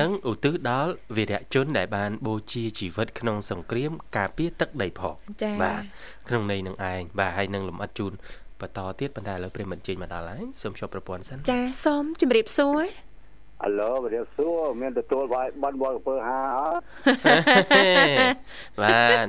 [0.00, 5.16] និងឧទ្ទិសដល់វីរៈជនដែលបានបូជាជីវិតក្នុងសង្គ្រាមការពារទឹកដីផង
[5.62, 5.82] បាទ
[6.28, 8.12] ក្នុងន័យនឹងឯងបាទហើយនឹងលំអិតជូន
[8.60, 12.82] បន្តទៀតប៉ុន្តែឥឡូវប្រិមិត្តជិញមកដល់ហើយសូមជួបប្រព័ន្ធសិនចាសូមជម្រាបសួរ
[13.62, 16.82] អាឡូបរិយសួរមានទទួលបាយបនវល់កំពើហាអត់
[18.80, 19.26] បាទ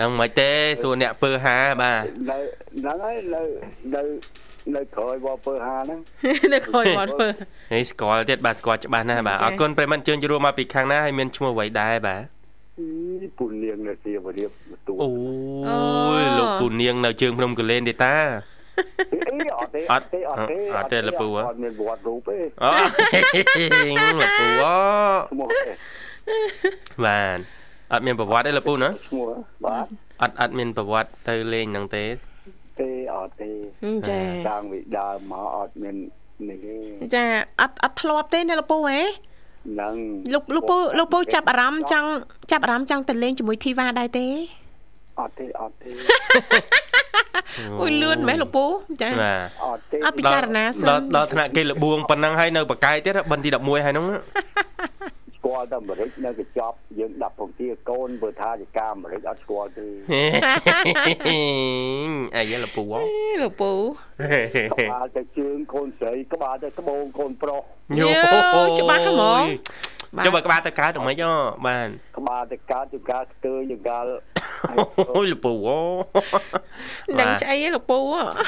[0.00, 0.50] នឹងមិនទេ
[0.82, 2.38] សួរអ្នកពើហាបាទនៅ
[2.80, 3.42] ហ្នឹងហើយនៅ
[3.94, 4.02] នៅ
[4.76, 5.98] នៅក្រោយវល់ពើហាហ្នឹង
[6.54, 7.28] នៅក្រោយវល់ពើ
[7.72, 12.22] នេះស្គាល់ទៀតបាទស្គាល់ច្បាស់ណាស់បាទអរគុណប្រិមត្តជើញជួបមកពីខាងណាហើយមានឈ្មោះអ្វីដែរបាទ
[13.38, 14.50] ពូនាងនៅទីវរៀប
[14.86, 15.10] ទូអូ
[16.20, 18.16] យលោកពូនាងនៅជើងភ្នំកលែនទេតា
[19.32, 24.76] អីអត់ទេអត់ទេអត់ទេអត់ទេលពូអត់មានវត្តរូបទេអូលពូអូ
[27.04, 27.38] បាទ
[27.92, 29.26] អត់មានប្រវត្តិទេលពូណាឈ្មោះ
[29.64, 29.86] បាទ
[30.22, 32.04] អត់អត់មានប្រវត្តិទៅលេងហ្នឹងទេ
[32.80, 33.50] ទេអត់ទេ
[34.08, 35.96] ចាតាំងពីដើមមកអត់មាន
[36.48, 37.24] នេះទេចា
[37.60, 39.00] អត់អត់ធ្លាប់ទេណាលពូហ៎
[39.66, 39.94] ហ្នឹង
[40.34, 42.10] លោកលោកពូលោកពូចាប់អារម្មណ៍ចង់
[42.50, 44.26] ចាប់អារម្មណ៍ចង់ទៅលេងជាមួយធីវ៉ាដែរទេ
[45.20, 45.90] អត់ទេអត់ទេ
[47.80, 48.64] អូយលឿនមែនលោកពូ
[49.02, 49.10] ចា
[49.64, 54.06] អត់ទេអត់ពិចារណាសិនដល់ដល់ថ្នាក់គេលបួងប៉ុណ្ណឹងហើយនៅបកាយទៀតបិណ្ឌទី11ហើយហ្នឹង
[55.36, 59.88] ស្គាល់តែអាមេរិកនៅកញ្ចប់យើងដាក់ពងទាកូនបើថាជាការអាមេរិកអត់ស្គាល់ទេ
[62.36, 62.84] អាយលពូ
[63.42, 63.72] លោកពូ
[64.72, 67.62] ក្បាលទៅជើងកូនស្រីក្បាលទៅត្បូងកូនប្រុស
[68.00, 68.08] យោ
[68.78, 69.44] ច្បាស់ហ្មង
[70.24, 71.30] ចុះបើក្បាលទៅកើតទៅមិនអ
[71.66, 74.06] បានក្បាលទៅកើតទៅកើតស្ទើរយកាល
[75.16, 75.78] អូយលពូអូ
[77.20, 77.98] នឹងឆ្អីលពូ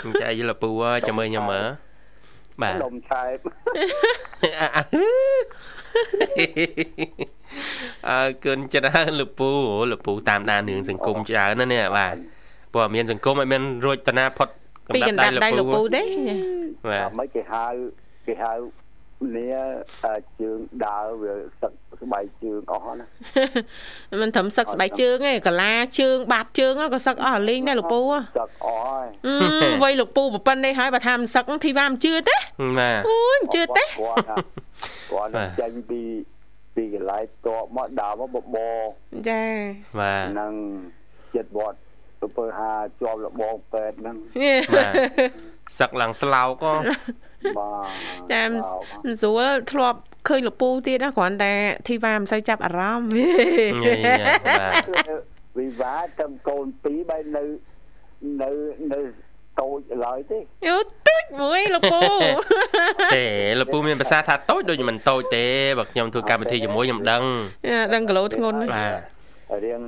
[0.04, 0.70] នឹងឆ្អីលពូ
[1.06, 1.66] ចាំមើលខ្ញុំមើល
[2.62, 3.38] បាទដុំឆែប
[8.08, 9.50] អើគុណច្រើនលពូ
[9.90, 12.14] លពូតាមដានរឿងសង្គមច្រើនណានេះបាទ
[12.74, 14.48] ព្រោះមានសង្គមឲ្យមានរួចតាណាផុត
[14.94, 16.04] ពីកណ្ដាប់ដៃលពូទេ
[16.90, 17.66] បាទមិនគេហៅ
[18.26, 18.52] គេហៅ
[19.36, 19.54] នេះ
[20.40, 23.06] ជើងដើរវាសឹកស្បែកជើងអស់ណា
[24.22, 28.00] មិនត្រឹមសឹកស្បែកជើងទេកាឡាជើងបាតជើងក៏សឹកអស់លេងដែរលោកពូ
[28.38, 29.04] សឹកអស់
[29.62, 32.36] ហើយវ័យលោកពូប្រពន្ធនេះហើយបើថាមិនសឹកធីវ៉ាមិនជឿទេ
[32.78, 34.26] ណាអូយមិនជឿទេគាត់
[35.12, 36.00] គាត់ចាញ់ពី
[36.76, 38.56] ពីកន្លែងតបមកដើមបប
[39.28, 39.44] ចា
[39.98, 40.52] បាទនឹង
[41.36, 41.78] ចិត្តវត្ត
[42.20, 44.16] ទៅពើហាជាប់លបងពេទ្យហ្នឹង
[44.76, 44.94] បាទ
[45.78, 46.72] សឹកឡើងស្លោកក៏
[48.32, 51.52] ចាមិនស្រួលធ្លាប់ឃើញលពូទៀតណាគ្រាន់តែ
[51.88, 53.10] ធីវ៉ាមិនសូវចាប់អារម្មណ៍
[55.58, 57.44] វិវាតែកូនពីរបែរនៅ
[58.42, 58.50] នៅ
[58.92, 59.00] នៅ
[59.60, 60.76] តូចឡើយទេយូ
[61.08, 62.00] តូចមួយលពូ
[63.16, 63.26] ទេ
[63.60, 65.46] លពូមានភាសាថាតូចដូចមិនតូចទេ
[65.78, 67.22] បើខ្ញុំធ្វើកម្មវិធីជាមួយខ្ញុំដឹង
[67.94, 69.80] ដឹងគីឡូធ្ងន់បាទរៀង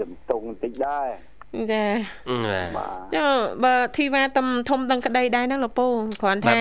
[0.00, 1.08] ជំទង់បន្តិចដែរ
[1.72, 1.84] ចា
[3.14, 3.30] ចុះ
[3.64, 5.86] បើធីវ៉ាតំធំដឹងក្តីដែរណាលោកពូ
[6.22, 6.58] គ្រាន់ថា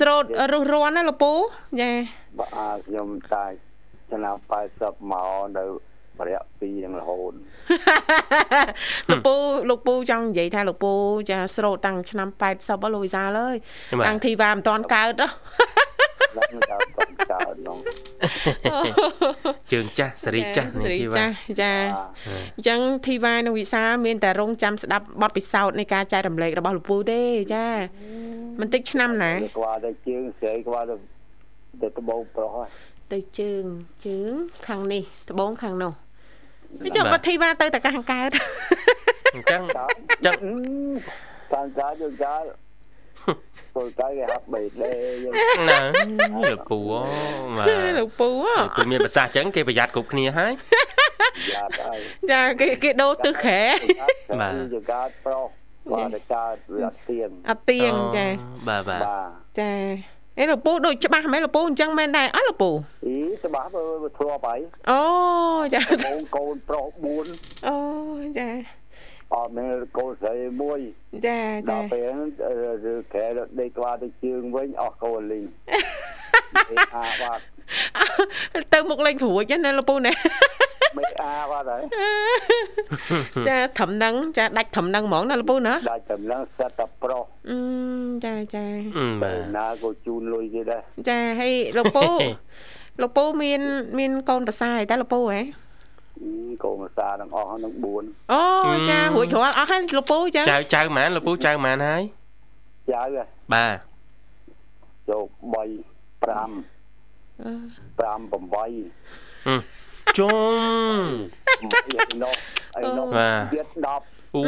[0.00, 1.32] ស្រោតរុះរាន់ណាលោកពូ
[1.80, 1.90] ចា
[2.38, 3.44] បាទខ្ញុំតែ
[4.10, 4.36] ឆ្នាំ
[4.72, 5.64] 80មកនៅ
[6.18, 7.32] បរិយ2នឹងរហូត
[9.10, 9.34] លោកពូ
[9.70, 10.92] លោកពូចង់និយាយថាលោកពូ
[11.30, 12.28] ចាស្រោតតាំងឆ្នាំ
[12.60, 13.56] 80លោកវិសាលអើយ
[14.06, 15.32] តាំងធីវ៉ាមិនតាន់កើតហ៎ឡើង
[16.38, 17.78] ដើមកំចោលនោះ
[19.72, 21.72] ជើងចាស់សេរីចាស់នេះធីវ៉ាចាស់ចា
[22.56, 27.20] អញ្ចឹងធីវ៉ានិងវិសាលមានតែរងចាំស្ដាប់បទពិសោធន៍នៃការចែករំលែករបស់លោកពូទេ
[27.54, 27.66] ចា
[28.60, 30.96] មិនតិចឆ្នាំណាក្បាលទៅជើងស្រីក្បាលទៅ
[31.82, 32.56] ទៅត្បូងប្រុស
[33.12, 33.64] ទៅជើង
[34.06, 34.32] ជើង
[34.68, 35.92] ខាងនេះត្បូងខាងនោះ
[36.84, 38.30] នេះចុះបាត់ធីវ៉ាទៅតែខាងកើត
[39.34, 39.62] អញ្ចឹង
[40.26, 40.38] ចឹង
[41.52, 42.42] តាមការយើងកាល
[43.76, 44.92] ធ្វើទៅគេហាប់បេដេ
[45.68, 45.78] ណា
[46.52, 46.78] លោកពូ
[47.56, 48.28] បាទលោកពូ
[48.76, 50.52] គឺមានប្រសាសន៍អញ្ចឹងគេប្រយ័ត្នគ្រប់គ្នាហើយ
[51.52, 51.98] យ៉ាត់ហើយ
[52.30, 53.62] ចាគេគេដូរទឹះក្រែ
[54.40, 55.48] បាទយើងកើតប្រុស
[55.92, 58.26] បាទតែកើតវាអត់ទៀងអត់ទៀងចា
[58.68, 59.02] បាទបាទ
[59.60, 59.72] ចា
[60.38, 62.70] អេលោកពូដូចច្បាស់មែនលោកពូអញ្ចឹងមែនដែរអត់លោកពូ
[63.06, 63.82] អីច្បាស់បើ
[64.18, 64.60] ធ្លាប់ហើយ
[64.90, 65.00] អូ
[65.74, 66.86] ចាកូនកូនប្រុស
[67.28, 67.76] 4អូ
[68.38, 68.48] ចា
[69.34, 70.80] អត់មានកូនស្រីមួយ
[71.26, 72.16] ចាចាដល់ពេល
[72.92, 73.26] ឬកែ
[73.60, 75.46] ដេកក្បាលទៅជើងវិញអស់កូនលីង
[76.94, 77.40] អាបាទ
[78.72, 80.12] ទៅមុខលេងព្រួចណាលោកពូណា
[80.98, 81.82] មេអាបាទហើយ
[83.48, 87.58] ចាត្រឹមហ្នឹងចាដាច់ត្រឹមហ្នឹងហ្មងណាលោកពូណាដាច់ត្រឹមហ្នឹងសិតតែប្រុសអឺ
[88.26, 88.64] ចាចា
[89.22, 92.06] បាទណាក៏ជូនលុយទៀតដែរចាហើយលោកពូ
[93.02, 93.60] លោកពូមាន
[93.98, 95.42] មានកូនប្រសាយតែលោកពូហ៎
[96.64, 102.02] កូនភាសាទាំងអស់នឹង4អូចារួចរាល់អស់ហើយលោកពូចាចៅចៅម៉ានលោកពូចៅម៉ានហើយ
[102.92, 103.02] ចៅ
[103.52, 103.76] បាទ
[105.08, 105.24] ចូល
[105.54, 105.56] 3
[106.26, 106.36] 5 5
[110.16, 110.54] 8ជុំ
[112.22, 112.34] នោះ
[112.76, 113.66] អីនោះបាទទៀត
[114.02, 114.44] 10អូ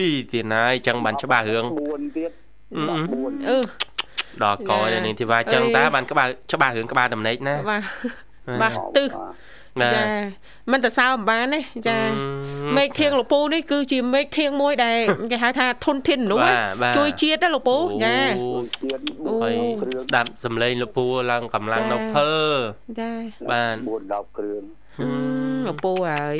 [0.00, 0.02] យ
[0.32, 2.30] ទៀតហើយចឹងបានច្បាស់រឿង4ទៀត
[2.74, 2.82] អឺ
[3.16, 3.58] 14អឺ
[4.42, 7.82] ដល់កយនេះធីវ៉ាចឹងតាបានក្បាលច្បាស់រឿងក្បាលដំណេកណាបាទ
[8.62, 9.50] បាទទឹះបាទ
[9.94, 10.02] ចា
[10.70, 11.98] មិនទៅសើអំបានទេចា
[12.76, 14.98] មេឃធៀងលពូនេះគឺជាមេឃធៀងមួយដែល
[15.32, 18.18] គេហៅថាធនធានមនុស្សណាជួយជាតិណាលពូចា
[18.84, 19.54] ទៀតអូហើយ
[20.04, 22.32] ស្ដាប់សំឡេងលពូឡើងកម្លាំងនៅភើ
[23.00, 23.12] ចា
[23.50, 24.62] បាទ4 10គ្រឿង
[24.98, 25.06] ហឹ
[25.64, 26.36] មលពូហើយ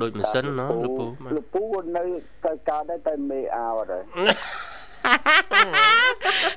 [0.00, 1.64] ដូចម៉ាស៊ីនណលពូបាទលពូ
[1.96, 2.04] នៅ
[2.44, 4.24] ទៅកើតដែរតែមេអោតហើយអើ
[5.08, 5.08] ល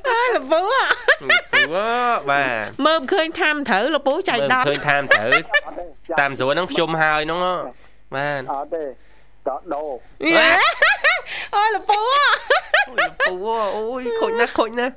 [0.05, 0.61] ពូលពូ
[2.31, 5.85] បាទមើលឃើញថាមត្រូវលពូចៃមើលដន្យឃើញតាមត្រូវអត់ទេ
[6.19, 7.39] តាមស្រួលហ្នឹងភ្ជុំហើយហ្នឹង
[8.15, 8.83] បាទអត់ទេ
[9.47, 9.83] តោះដោ
[11.55, 13.33] អូលពូលពូ
[13.75, 14.93] អូយខូចណាស់ខូចណាស់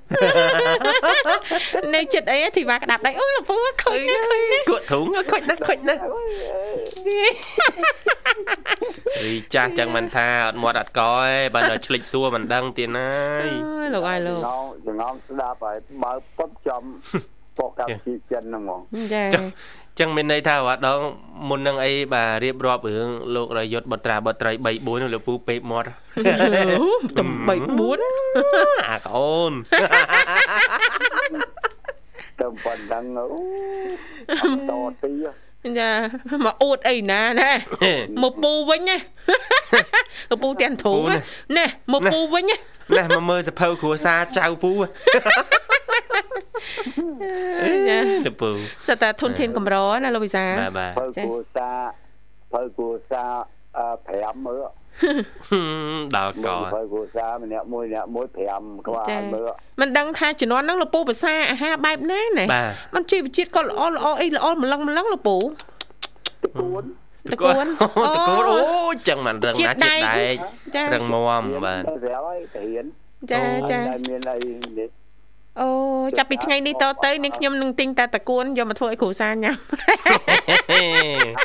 [1.94, 6.00] នៅចិត្តអីធីវ៉ាក្តាប់ដៃអូលពូខូចណាស់ខូចណាស់គក់ធុងខូចណាស់ខូចណាស់
[9.24, 13.12] រីចាស់ចឹងមិនថាអត់មាត់អត់កឯងបើដល់ឆ្លិចសួរមិនដឹងទៀតណា
[13.44, 14.40] យអើយលោកអើយលោកង
[14.86, 16.82] ចងងស្ដាប់ហើយបើពុតចំ
[17.58, 18.80] បកកម្មជីចិនហ្នឹងហ្មង
[19.14, 19.22] ចា
[19.98, 21.00] ចឹងមានន័យថារត់ដង
[21.48, 25.88] មុននឹងអីបាទរៀបរាប់រឿងលោករយុទ្ធបុត្រាបុត្រី3 4នោះលោកពូពេកមាត់
[27.18, 29.52] ទំ3 4អាកអូន
[32.40, 33.26] ទៅប៉ុណ្ណឹងអូ
[34.40, 35.12] អត់តទី
[35.78, 35.90] ចា
[36.44, 37.50] មកអួតអីណាណា
[38.22, 38.96] មកពូវិញណា
[40.30, 40.94] លោកពូទាំងធូ
[41.56, 42.56] ណែមកពូវិញណា
[42.96, 44.72] ណែមកមើលសភៅគ្រួសារចៅពូ
[47.88, 48.50] ចាលោកពូ
[48.86, 51.70] សិតតែធនធានកម្រណាលោកវិសាបាទបាទភៅគួសា
[52.52, 53.24] ភៅគួសា
[53.78, 53.88] អឺ
[54.34, 54.64] 5មើល
[56.16, 65.44] ដល់កភៅគួសាម្នាក់មួយម្នាក់មួយ5ក្បាលមើលមិនដឹងថាជំនាន់ហ្នឹងលោកពូភាសាអាហារបែបណាណាបាទมันជីវជាតិក៏ល្អល្អអីល្អម្លឹងម្លឹងលោកពូត
[66.60, 66.84] គួន
[67.32, 67.66] តកួន
[68.14, 68.58] តកួនអូ
[69.08, 69.94] ចឹងមិនរឹងណាស់ចិត្តដែ
[70.32, 70.36] ក
[70.76, 72.86] ចារឹងមាំបាទទៅស្រាប់ហើយទៅរៀន
[73.30, 73.40] ចា
[73.70, 74.38] ចាតែមានអី
[74.78, 74.88] នេះ
[75.60, 75.68] អូ
[76.18, 79.56] ចាប់ពីថ្ងៃនេះតទៅនាងខ្ញុំនឹងទិញតែតកួនយកមកធ្វើឲ្យគ្រូសាញ៉ាំ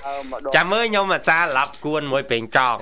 [0.08, 2.80] អើម្ដងចាំមើលខ្ញុំអាសាឡប់គួនមួយពេងចង់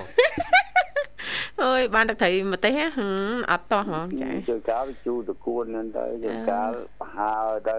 [1.62, 7.34] អើយបានទឹកត្រីម្ទេសហ៎ហឹមអត់តោះហ្មងចាជួនកាលជូតគួនហ្នឹងទៅជួនកាលបហើ
[7.68, 7.76] ទៅ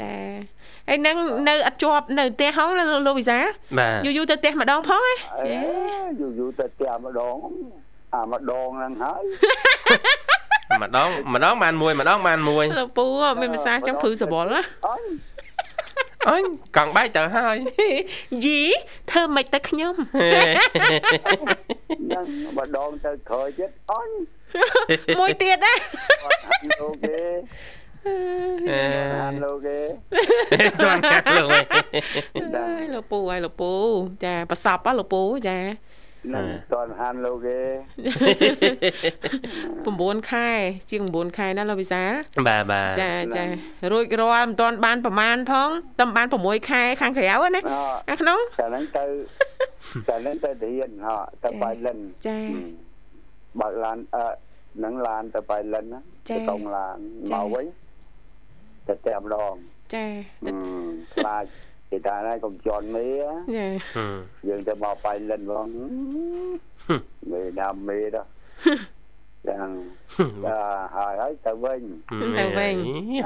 [0.00, 0.14] ចា
[0.88, 1.16] ហើយនឹង
[1.48, 3.38] នៅអត់ជាប់នៅផ្ទះហងណាលោកវិសា
[3.78, 5.60] បាទយូរយូរទៅផ្ទះម្ដងផងហ៎អេ
[6.20, 7.36] យូរយូរទៅផ្ទះម្ដង
[8.14, 9.22] អាម្ដងហ្នឹងហើយ
[10.82, 13.06] ម្ដងម្ដងបានមួយម្ដងបានមួយលោកពូ
[13.40, 15.02] មានភាសាចឹងព្រឺសវល់ណាអញ
[16.28, 16.44] អញ
[16.76, 17.56] កង់បែកទៅហើយ
[18.44, 18.60] យី
[19.10, 22.26] ធ្វើមិនទៅខ្ញុំហ្នឹង
[22.58, 24.08] ម្ដងទៅក្រោយទៀតអញ
[25.18, 25.74] មួយទៀតណា
[26.80, 27.18] លោកគេ
[28.06, 28.16] អឺ
[28.70, 29.78] អានលោកគេ
[30.82, 31.64] តន់កាត់លោកឯង
[32.56, 33.72] អើយលោកពូហើយលោកពូ
[34.24, 35.58] ចាប្រសពហ៎លោកពូចា
[36.34, 37.60] នឹងតន់ហានលោកគេ
[39.76, 40.48] 9ខែ
[40.90, 42.02] ជាង9ខែណាលោកវិសា
[42.46, 43.44] បាទបាទចាចា
[43.92, 47.74] រួចរាល់មិនទាន់បានប្រមាណផងតែបាន6ខែខាងក្រៅណាអ
[48.10, 49.04] អាក្នុងតែហ្នឹងទៅ
[50.08, 52.38] តែហ្នឹងទៅរៀនហ่ะទៅបៃលិនចា
[53.60, 54.24] បើកឡានអឺ
[54.84, 56.96] នឹងឡានទៅបៃលិនណាចាទៅកងឡាន
[57.30, 57.66] ចាមកវិញ
[58.88, 59.54] ទៅតែម្ដង
[59.94, 60.06] ចា
[60.46, 60.52] អឺ
[61.14, 61.44] ខ្លាច
[61.90, 64.14] គេថាណាកុំជន់មេចាហឹម
[64.48, 65.66] យើងទៅមកបៃលិនបង
[67.30, 68.18] មេណាមេ đó
[69.48, 69.70] យ៉ាង
[70.46, 70.58] ចា
[70.96, 71.82] ហើយហើយទៅវិញ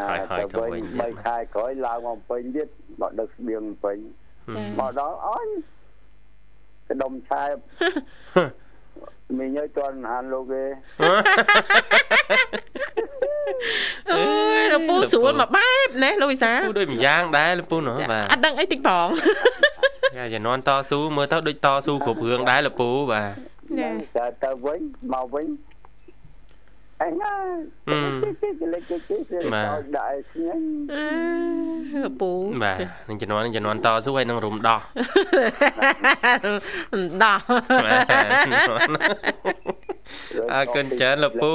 [0.09, 2.69] ហើយហើយទៅវិញ3ខែក្រោយឡើងមកពេញទៀត
[3.01, 3.99] មកដឹកស្បៀងពេញ
[4.55, 5.03] ចាមកដ
[14.71, 19.09] ល់អញកដុំឆែបមីញើជន់ហានលោកគេអើយលោកពូស្រួលមកបែបណាលោកវិសាពូដូចម្យ៉ាងដែរលោកពូណោះចាបាទអត់ដឹងអីតិចផង
[20.17, 24.81] យ៉ាជំនាន់តស៊ូមើលទៅដូចតស៊ូគ្រប់រឿងដែរលោកពូបាទចាតែទៅវិញ
[25.15, 25.47] មកវិញ
[27.03, 27.35] អញណា
[27.89, 30.61] អឺលេចគេគេគេដល់ដាក់ឲ្យស្ញែង
[30.93, 32.31] អឺលោកពូ
[32.63, 32.79] បាទ
[33.09, 34.81] នឹងជំនាន់នឹងជំនាន់តស៊ូហើយនឹងរុំដោះ
[37.25, 37.41] ដោះ
[40.55, 41.53] អរគុណច្រើនលោកពូ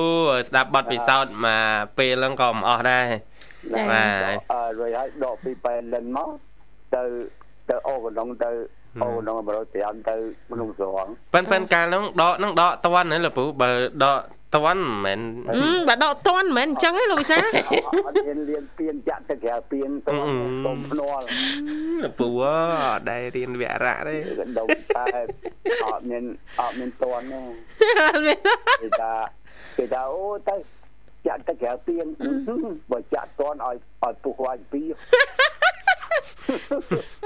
[0.47, 1.61] ស្ដាប់បទពិសោធន៍មក
[1.97, 3.05] ពេលហ្នឹងក៏មិនអស់ដែរ
[3.91, 6.29] បាទអឺរួចហើយដកពីប៉ែលិនមក
[6.95, 7.03] ទៅ
[7.69, 8.51] ទៅអូកណ្ដងទៅ
[9.03, 10.15] អូកណ្ដង105ទៅ
[10.49, 13.69] ភ្នំស្រងប៉ិនប៉ិនកាលហ្នឹងដកហ្នឹងដកតន់ណាលោកពូបើ
[14.03, 14.19] ដក
[14.55, 20.11] តន់មិនមែនអឺបើដកតន់មិនមែនអញ្ចឹងទេលោកវិសាអត់មានលៀនពៀនចាក់ទៅក្រៅពៀនទៅ
[20.65, 21.23] ទុំភ្នាល់
[22.03, 22.43] លោកពូអ
[22.97, 25.05] ត់ដែររៀនវិរៈទេកណ្ដងតែ
[25.85, 26.23] អត់មាន
[26.59, 27.39] អត់មានតន់ទេ
[28.01, 28.37] អត់មាន
[28.81, 29.13] គេថា
[29.77, 30.55] គេថាអូទៅ
[31.27, 32.05] ចាក់ទៅក្រៅពៀន
[32.91, 33.75] បើចាក់តន់ឲ្យ
[34.05, 34.91] ឲ្យពុះខ្វាយពីរ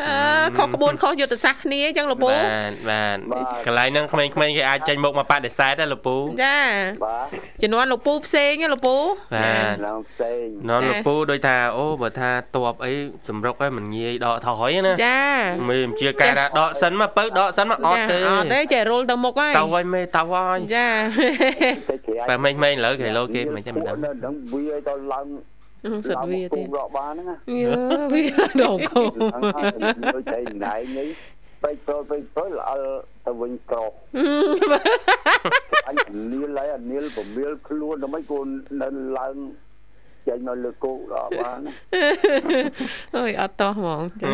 [0.03, 2.35] អឺខុសក្បួនខុសយុទ្ធសាស្ត្រគ្នាអញ្ចឹងលោកពូបា
[2.69, 3.17] ទបាទ
[3.65, 6.59] កន្លែងហ្នឹងក្មេងៗគេអាចចេញមុខមកបដិសេធដែរលោកពូចា
[7.05, 7.27] បាទ
[7.61, 12.91] ជំនាន់លោកពូផ្សេងលោកពូបាទឡងផ្សេងននលោកពូដូចថាអូបើថាតបអី
[13.27, 15.21] សម្រុកហើយមិនងាយដកថយណាចា
[15.69, 20.87] មិនជាការដកសិនមកបើដកសិនមកអត់ទេអត់ទេចេះរុលទៅមុខហើយទៅហើយមេទៅហើយចា
[22.29, 25.25] បែរមេៗឥឡូវគេលោគេមិនចាំមិនដឹងដឹងវាឲ្យទៅឡើង
[26.09, 27.39] សិតវាទៀតរកបានហ្នឹង
[28.13, 28.23] វា
[28.61, 29.13] ដល់កូន
[30.15, 31.09] ដូចតែណៃនេះ
[31.63, 32.71] ពេកទៅពេកទៅល្អ
[33.25, 33.91] ទៅវិញក្រោះ
[35.87, 35.97] អញ
[36.31, 38.47] នីលហើយនីលពមៀលខ្លួនដើម្បីគូន
[38.81, 39.35] នៅឡើង
[40.27, 41.59] ចេញមកលើគោកដល់បាន
[43.17, 44.29] អើយអត់តោះហ្មងចា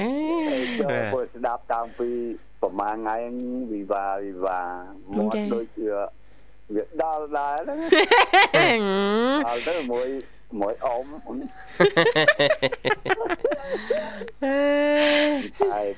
[0.00, 0.10] អេ
[0.80, 2.10] ចូលពុស្ដាប់តាំងពី
[2.62, 3.16] ប្រហែលថ្ងៃ
[3.72, 4.60] វិវាវិវា
[5.16, 5.88] មកដូចជា
[6.74, 10.08] វាដល់ដែរដល់ទៅមួយ
[10.60, 11.04] មួយអម
[15.72, 15.88] ហើយ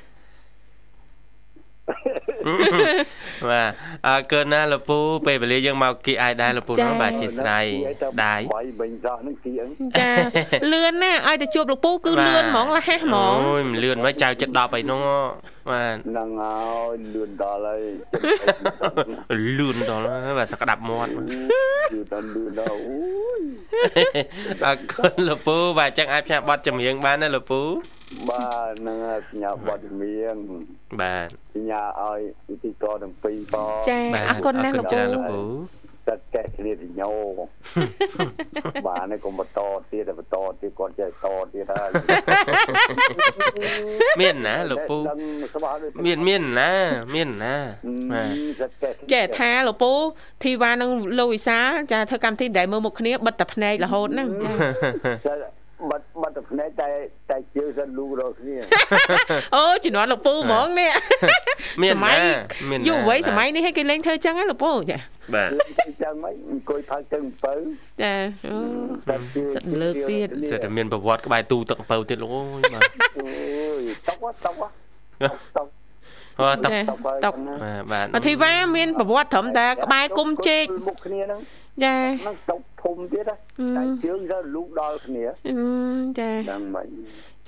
[3.51, 3.71] បាទ
[4.07, 7.67] អើកើណាលពូពេលវេលាយើងមកគីអាយដែរលពូនោះបាទជាស្រ័យ
[8.13, 9.67] ស្ដាយបាយវិញដោះនឹងគីអី
[9.99, 10.11] ចា
[10.73, 15.05] លឿនណាឲ្យទៅជួបលោកពូគឺលឿនហ្មងលះហ្មងអូយមិនលឿនមិនចៅចិត្ត10អីនោះ
[15.71, 16.57] បាទហ្នឹងហើ
[16.93, 17.83] យលឿនដល់ហើយ
[19.59, 21.11] លឿនដល់ហើយបាទសក្តាប់មាត់
[21.93, 22.99] លឿនដល់លឿនដល់អូ
[23.39, 23.43] យ
[24.65, 27.61] អរគុណលពូបាទចឹងអាចផ្សាយបទចម្រៀងបានណាលពូ
[28.31, 28.99] បាទនឹង
[29.31, 30.37] ផ្ញើបទចម្រៀង
[31.01, 34.87] បាទផ្ញើឲ្យវិធីកទាំងពីរបងចាអរគុណណាស់លោក
[35.33, 35.43] ពូ
[36.09, 37.13] ទឹកកែគ្នាទៅញោ
[38.87, 39.61] បាទនេះកុំបន្ត
[39.91, 41.91] ទៀតបន្តទៀតគាត់ចេះតទៀតហើយ
[44.21, 44.99] មានណាលោកពូ
[46.07, 46.73] មានមានណា
[47.15, 47.57] មានណា
[49.13, 49.93] ចេះថាលោកពូ
[50.43, 51.59] ធីវ៉ានិងលោកវិសា
[51.93, 54.29] ចាធ្វើកម្មវិធីដែលមើលមុខគ្នាបិទតែភ្នែករហូតហ្នឹង
[55.27, 55.35] ចា
[55.91, 56.91] បិទបិទតែភ្នែកតែ
[57.31, 58.57] តែជើងសិនលូរកគ្នា
[59.55, 60.93] អូជំនាន់លោកពូហ្មងនេះ
[61.83, 62.17] មានសម័យ
[62.89, 64.99] យុវវ័យសម័យនេះឲ្យគេលេងធ្វើចឹងហ្នឹងលោកពូចា
[65.35, 65.51] បាទ
[66.03, 67.55] ចឹងមិនអង្គុយផឹកទឹកអំពៅ
[68.03, 68.15] ចា
[68.47, 68.57] អូ
[69.55, 72.83] សិតលើកទៀតសិតតែមានប្រវត្តិក្បែរទូទឹកអំពៅទៀតលោកអូយបាទ
[73.19, 73.29] អូ
[73.81, 74.55] យតុកតុក
[75.57, 75.69] តុក
[76.41, 76.73] អូតុក
[77.25, 77.35] តុក
[77.93, 81.41] បាទអធិវាមានប្រវត្តិត្រឹមតែក្បែរគុំជែកមុខគ្នាហ្នឹង
[81.85, 83.25] ចាហ្នឹងតុក ធំទៀត
[83.77, 85.25] តែជើងទៅលូកដល់គ្នា
[86.19, 86.89] ចាហ្នឹងមិន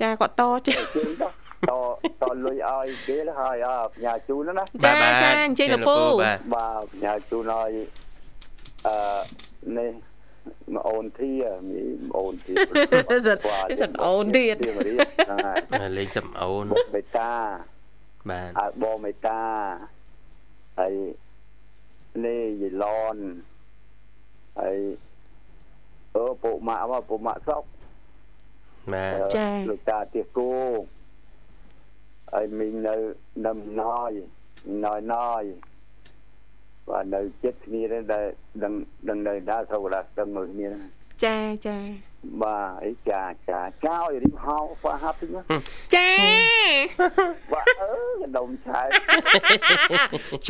[0.01, 1.03] ចាគាត់តជើងទៅ
[1.71, 1.73] ត
[2.23, 5.99] តលុយឲ្យគេហើយអផ្ញើជូនណាចាចាអញ្ជើញលោកពូ
[6.55, 7.71] បាទផ្ញើជូនឲ្យ
[8.87, 8.97] អឺ
[9.79, 9.91] នេះ
[10.75, 11.31] មកអូនធី
[11.71, 12.53] មានអូនធី
[13.27, 13.39] សិត
[13.81, 14.57] សិតអូនទៀត
[15.99, 16.65] លេងសំអូន
[16.95, 17.33] បេតា
[18.31, 19.43] បាទអើបងមេតា
[20.79, 20.95] ហើយ
[22.25, 22.85] នេះយីឡ
[23.15, 23.17] ន
[24.61, 24.79] ហើយ
[26.17, 27.63] អឺពុកម៉ាក់មកពុកម៉ាក់ស្រុក
[28.93, 30.51] បាទចាលោកតាទៀគូ
[32.33, 32.95] ហើយមីងនៅ
[33.47, 34.13] នៅណយ
[34.85, 35.43] ណយណយ
[36.89, 38.27] បាទនៅចិត្តគ្នាដែរ
[38.63, 38.73] ដឹង
[39.09, 40.69] ដឹងនៅដែរស្រុកឡាដឹងមើលគ្នា
[41.25, 41.37] ចា
[41.67, 41.77] ចា
[42.43, 45.45] បាទអីចាចាចោរីបហោហ្វាហាប់ហ្នឹង
[45.95, 46.11] ចា
[47.53, 48.83] បាទអឺកដុំឆែ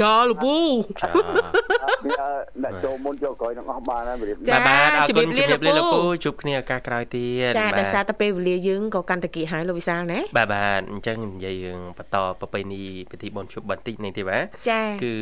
[0.01, 0.57] ចោលពូ
[1.01, 2.29] ចាវា
[2.63, 15.15] អ្នកចូលមុនចូលក្រោយនឹងអស់បានហើយរៀបចាបាទអរគុណជំរាបលាលោកពូជួបគ្នាឱកាសក្រោយទៀតចាដោយសារតែពេលវេលាយើងក៏កាន់តែគៀហើយលោកវិសាលណាបាទបាទអញ្ចឹងនិយាយរឿងបន្តប្រពៃណីពិធីបុណ្យជប់បន្តិចនេះទេបាទចាគឺ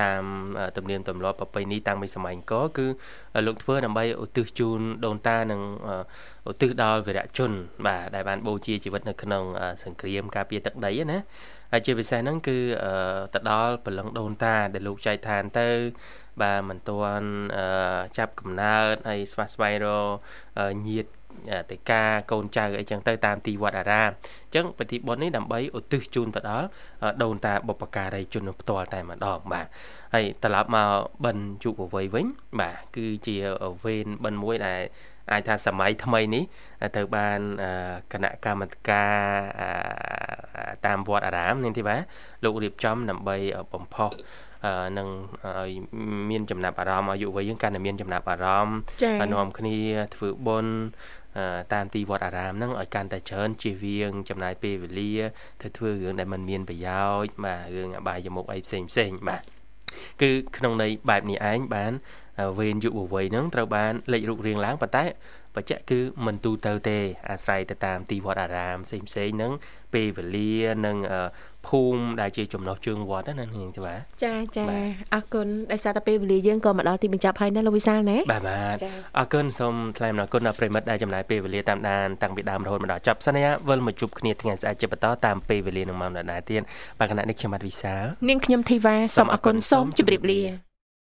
[0.00, 0.22] តាម
[0.76, 2.86] ទំនៀមទម្លាប់ប្រពៃណីតាំងពីសម័យអង្គរគឺ
[3.46, 5.60] លោកធ្វើដើម្បីឧទ្ទិសជូនដូនតានិង
[6.50, 7.52] ឧទ្ទិសដល់វីរៈជន
[7.86, 9.44] បាទដែលបានបូជាជីវិតនៅក្នុង
[9.84, 11.18] សង្គ្រាមការពារទឹកដីណា
[11.72, 12.58] ហើយជាពិសេសហ្នឹងគឺ
[13.34, 15.68] ទៅដល់ព្រលឹងដូនតា ដែលលោកចែកឋានទៅ
[16.42, 17.28] បាទមិនទាន់
[18.18, 20.08] ចាប់កំណើតហើយស្វះស្វែងរក
[20.88, 21.06] ញាត
[21.70, 22.02] តេកា
[22.32, 26.66] កូនចៅអីចឹងទៅតាមទីវត្តអារាមអញ្ចឹងពិធីបុណ្យនេះដើម្បីឧទ្ទិសជូនទៅដល់
[27.22, 29.66] ដូនតាបុព្វការីជនផ្ទាល់តែម្ដងបាទ
[30.14, 30.88] ហើយត្រឡប់មក
[31.24, 32.26] បិណ្ឌយុវវ័យវិញ
[32.60, 33.36] បាទគឺជា
[33.84, 34.80] វេនបិណ្ឌមួយដែល
[35.30, 36.44] អាចថាសម័យថ្មីនេះ
[36.96, 37.38] ត្រូវបាន
[38.12, 39.14] គណៈកម្មាធិការ
[40.86, 42.00] តាមវត្តអារាមនេះទេបាទ
[42.44, 43.36] លោករៀបចំដើម្បី
[43.74, 44.10] បំផុស
[44.98, 45.08] នឹង
[45.44, 45.70] ឲ្យ
[46.30, 48.76] មានចំណាប់អារម្មណ៍ឲ្យយុវវ័យយើងកាន់តែមានចំណាប់អារម្មណ៍
[49.34, 49.78] នាំគ្នា
[50.14, 50.74] ធ្វើបុណ្យ
[51.74, 55.12] តាមទីវត្តអារាមហ្នឹងឲ្យកាន់តែច្រើនជៀសវាងចំណាយពេលវេលា
[55.62, 59.42] ទៅធ្វើរឿងដែលมันមានប្រយោជន៍បាទរឿងអបាយមុខអីផ្សេងផ្សេងបាទ
[60.22, 61.92] គឺក្នុងន័យបែបនេះឯងបាន
[62.58, 65.04] វេនយុវវ័យហ្នឹងត្រូវបានលេចរូបរាងឡើងប៉ុន្តែ
[65.56, 69.52] បច្ចៈគឺមិនទូទៅទេ អាស្រ័យទៅតាមទីវត្តអារាមផ្សេងផ្សេងហ្នឹង
[69.94, 70.52] ពេលវេលា
[70.86, 70.96] និង
[71.68, 74.64] ភូមិដែលជាចំណុះជើងវត្តណានាងចាបាទចាចា
[75.14, 78.76] អរគុណដោយសារតែពេលវេលាយើងក៏មកដល់ទីបញ្ចប់ហើយណាលោកវិសាលណាបាទបាទ
[79.18, 86.62] អរគុណសូមថ្លែងអំណរគុណដល់ប្រិមិត្តដែលចំណាយពេលវេលាតាមដានតាំងពីដើមរហូតមកដល់ចប់សន្យាវិលមកជួបគ្នាថ្ងៃស្អែកជាបន្តតាមពេលវេលានឹងម៉ោងដដែលទៀត
[86.98, 90.71] បាទគណៈនេះខ្ញុំបាទវិសាលនាងខ្ញុំធីវ៉ាសូមអរគុណសូមជម្រាបលា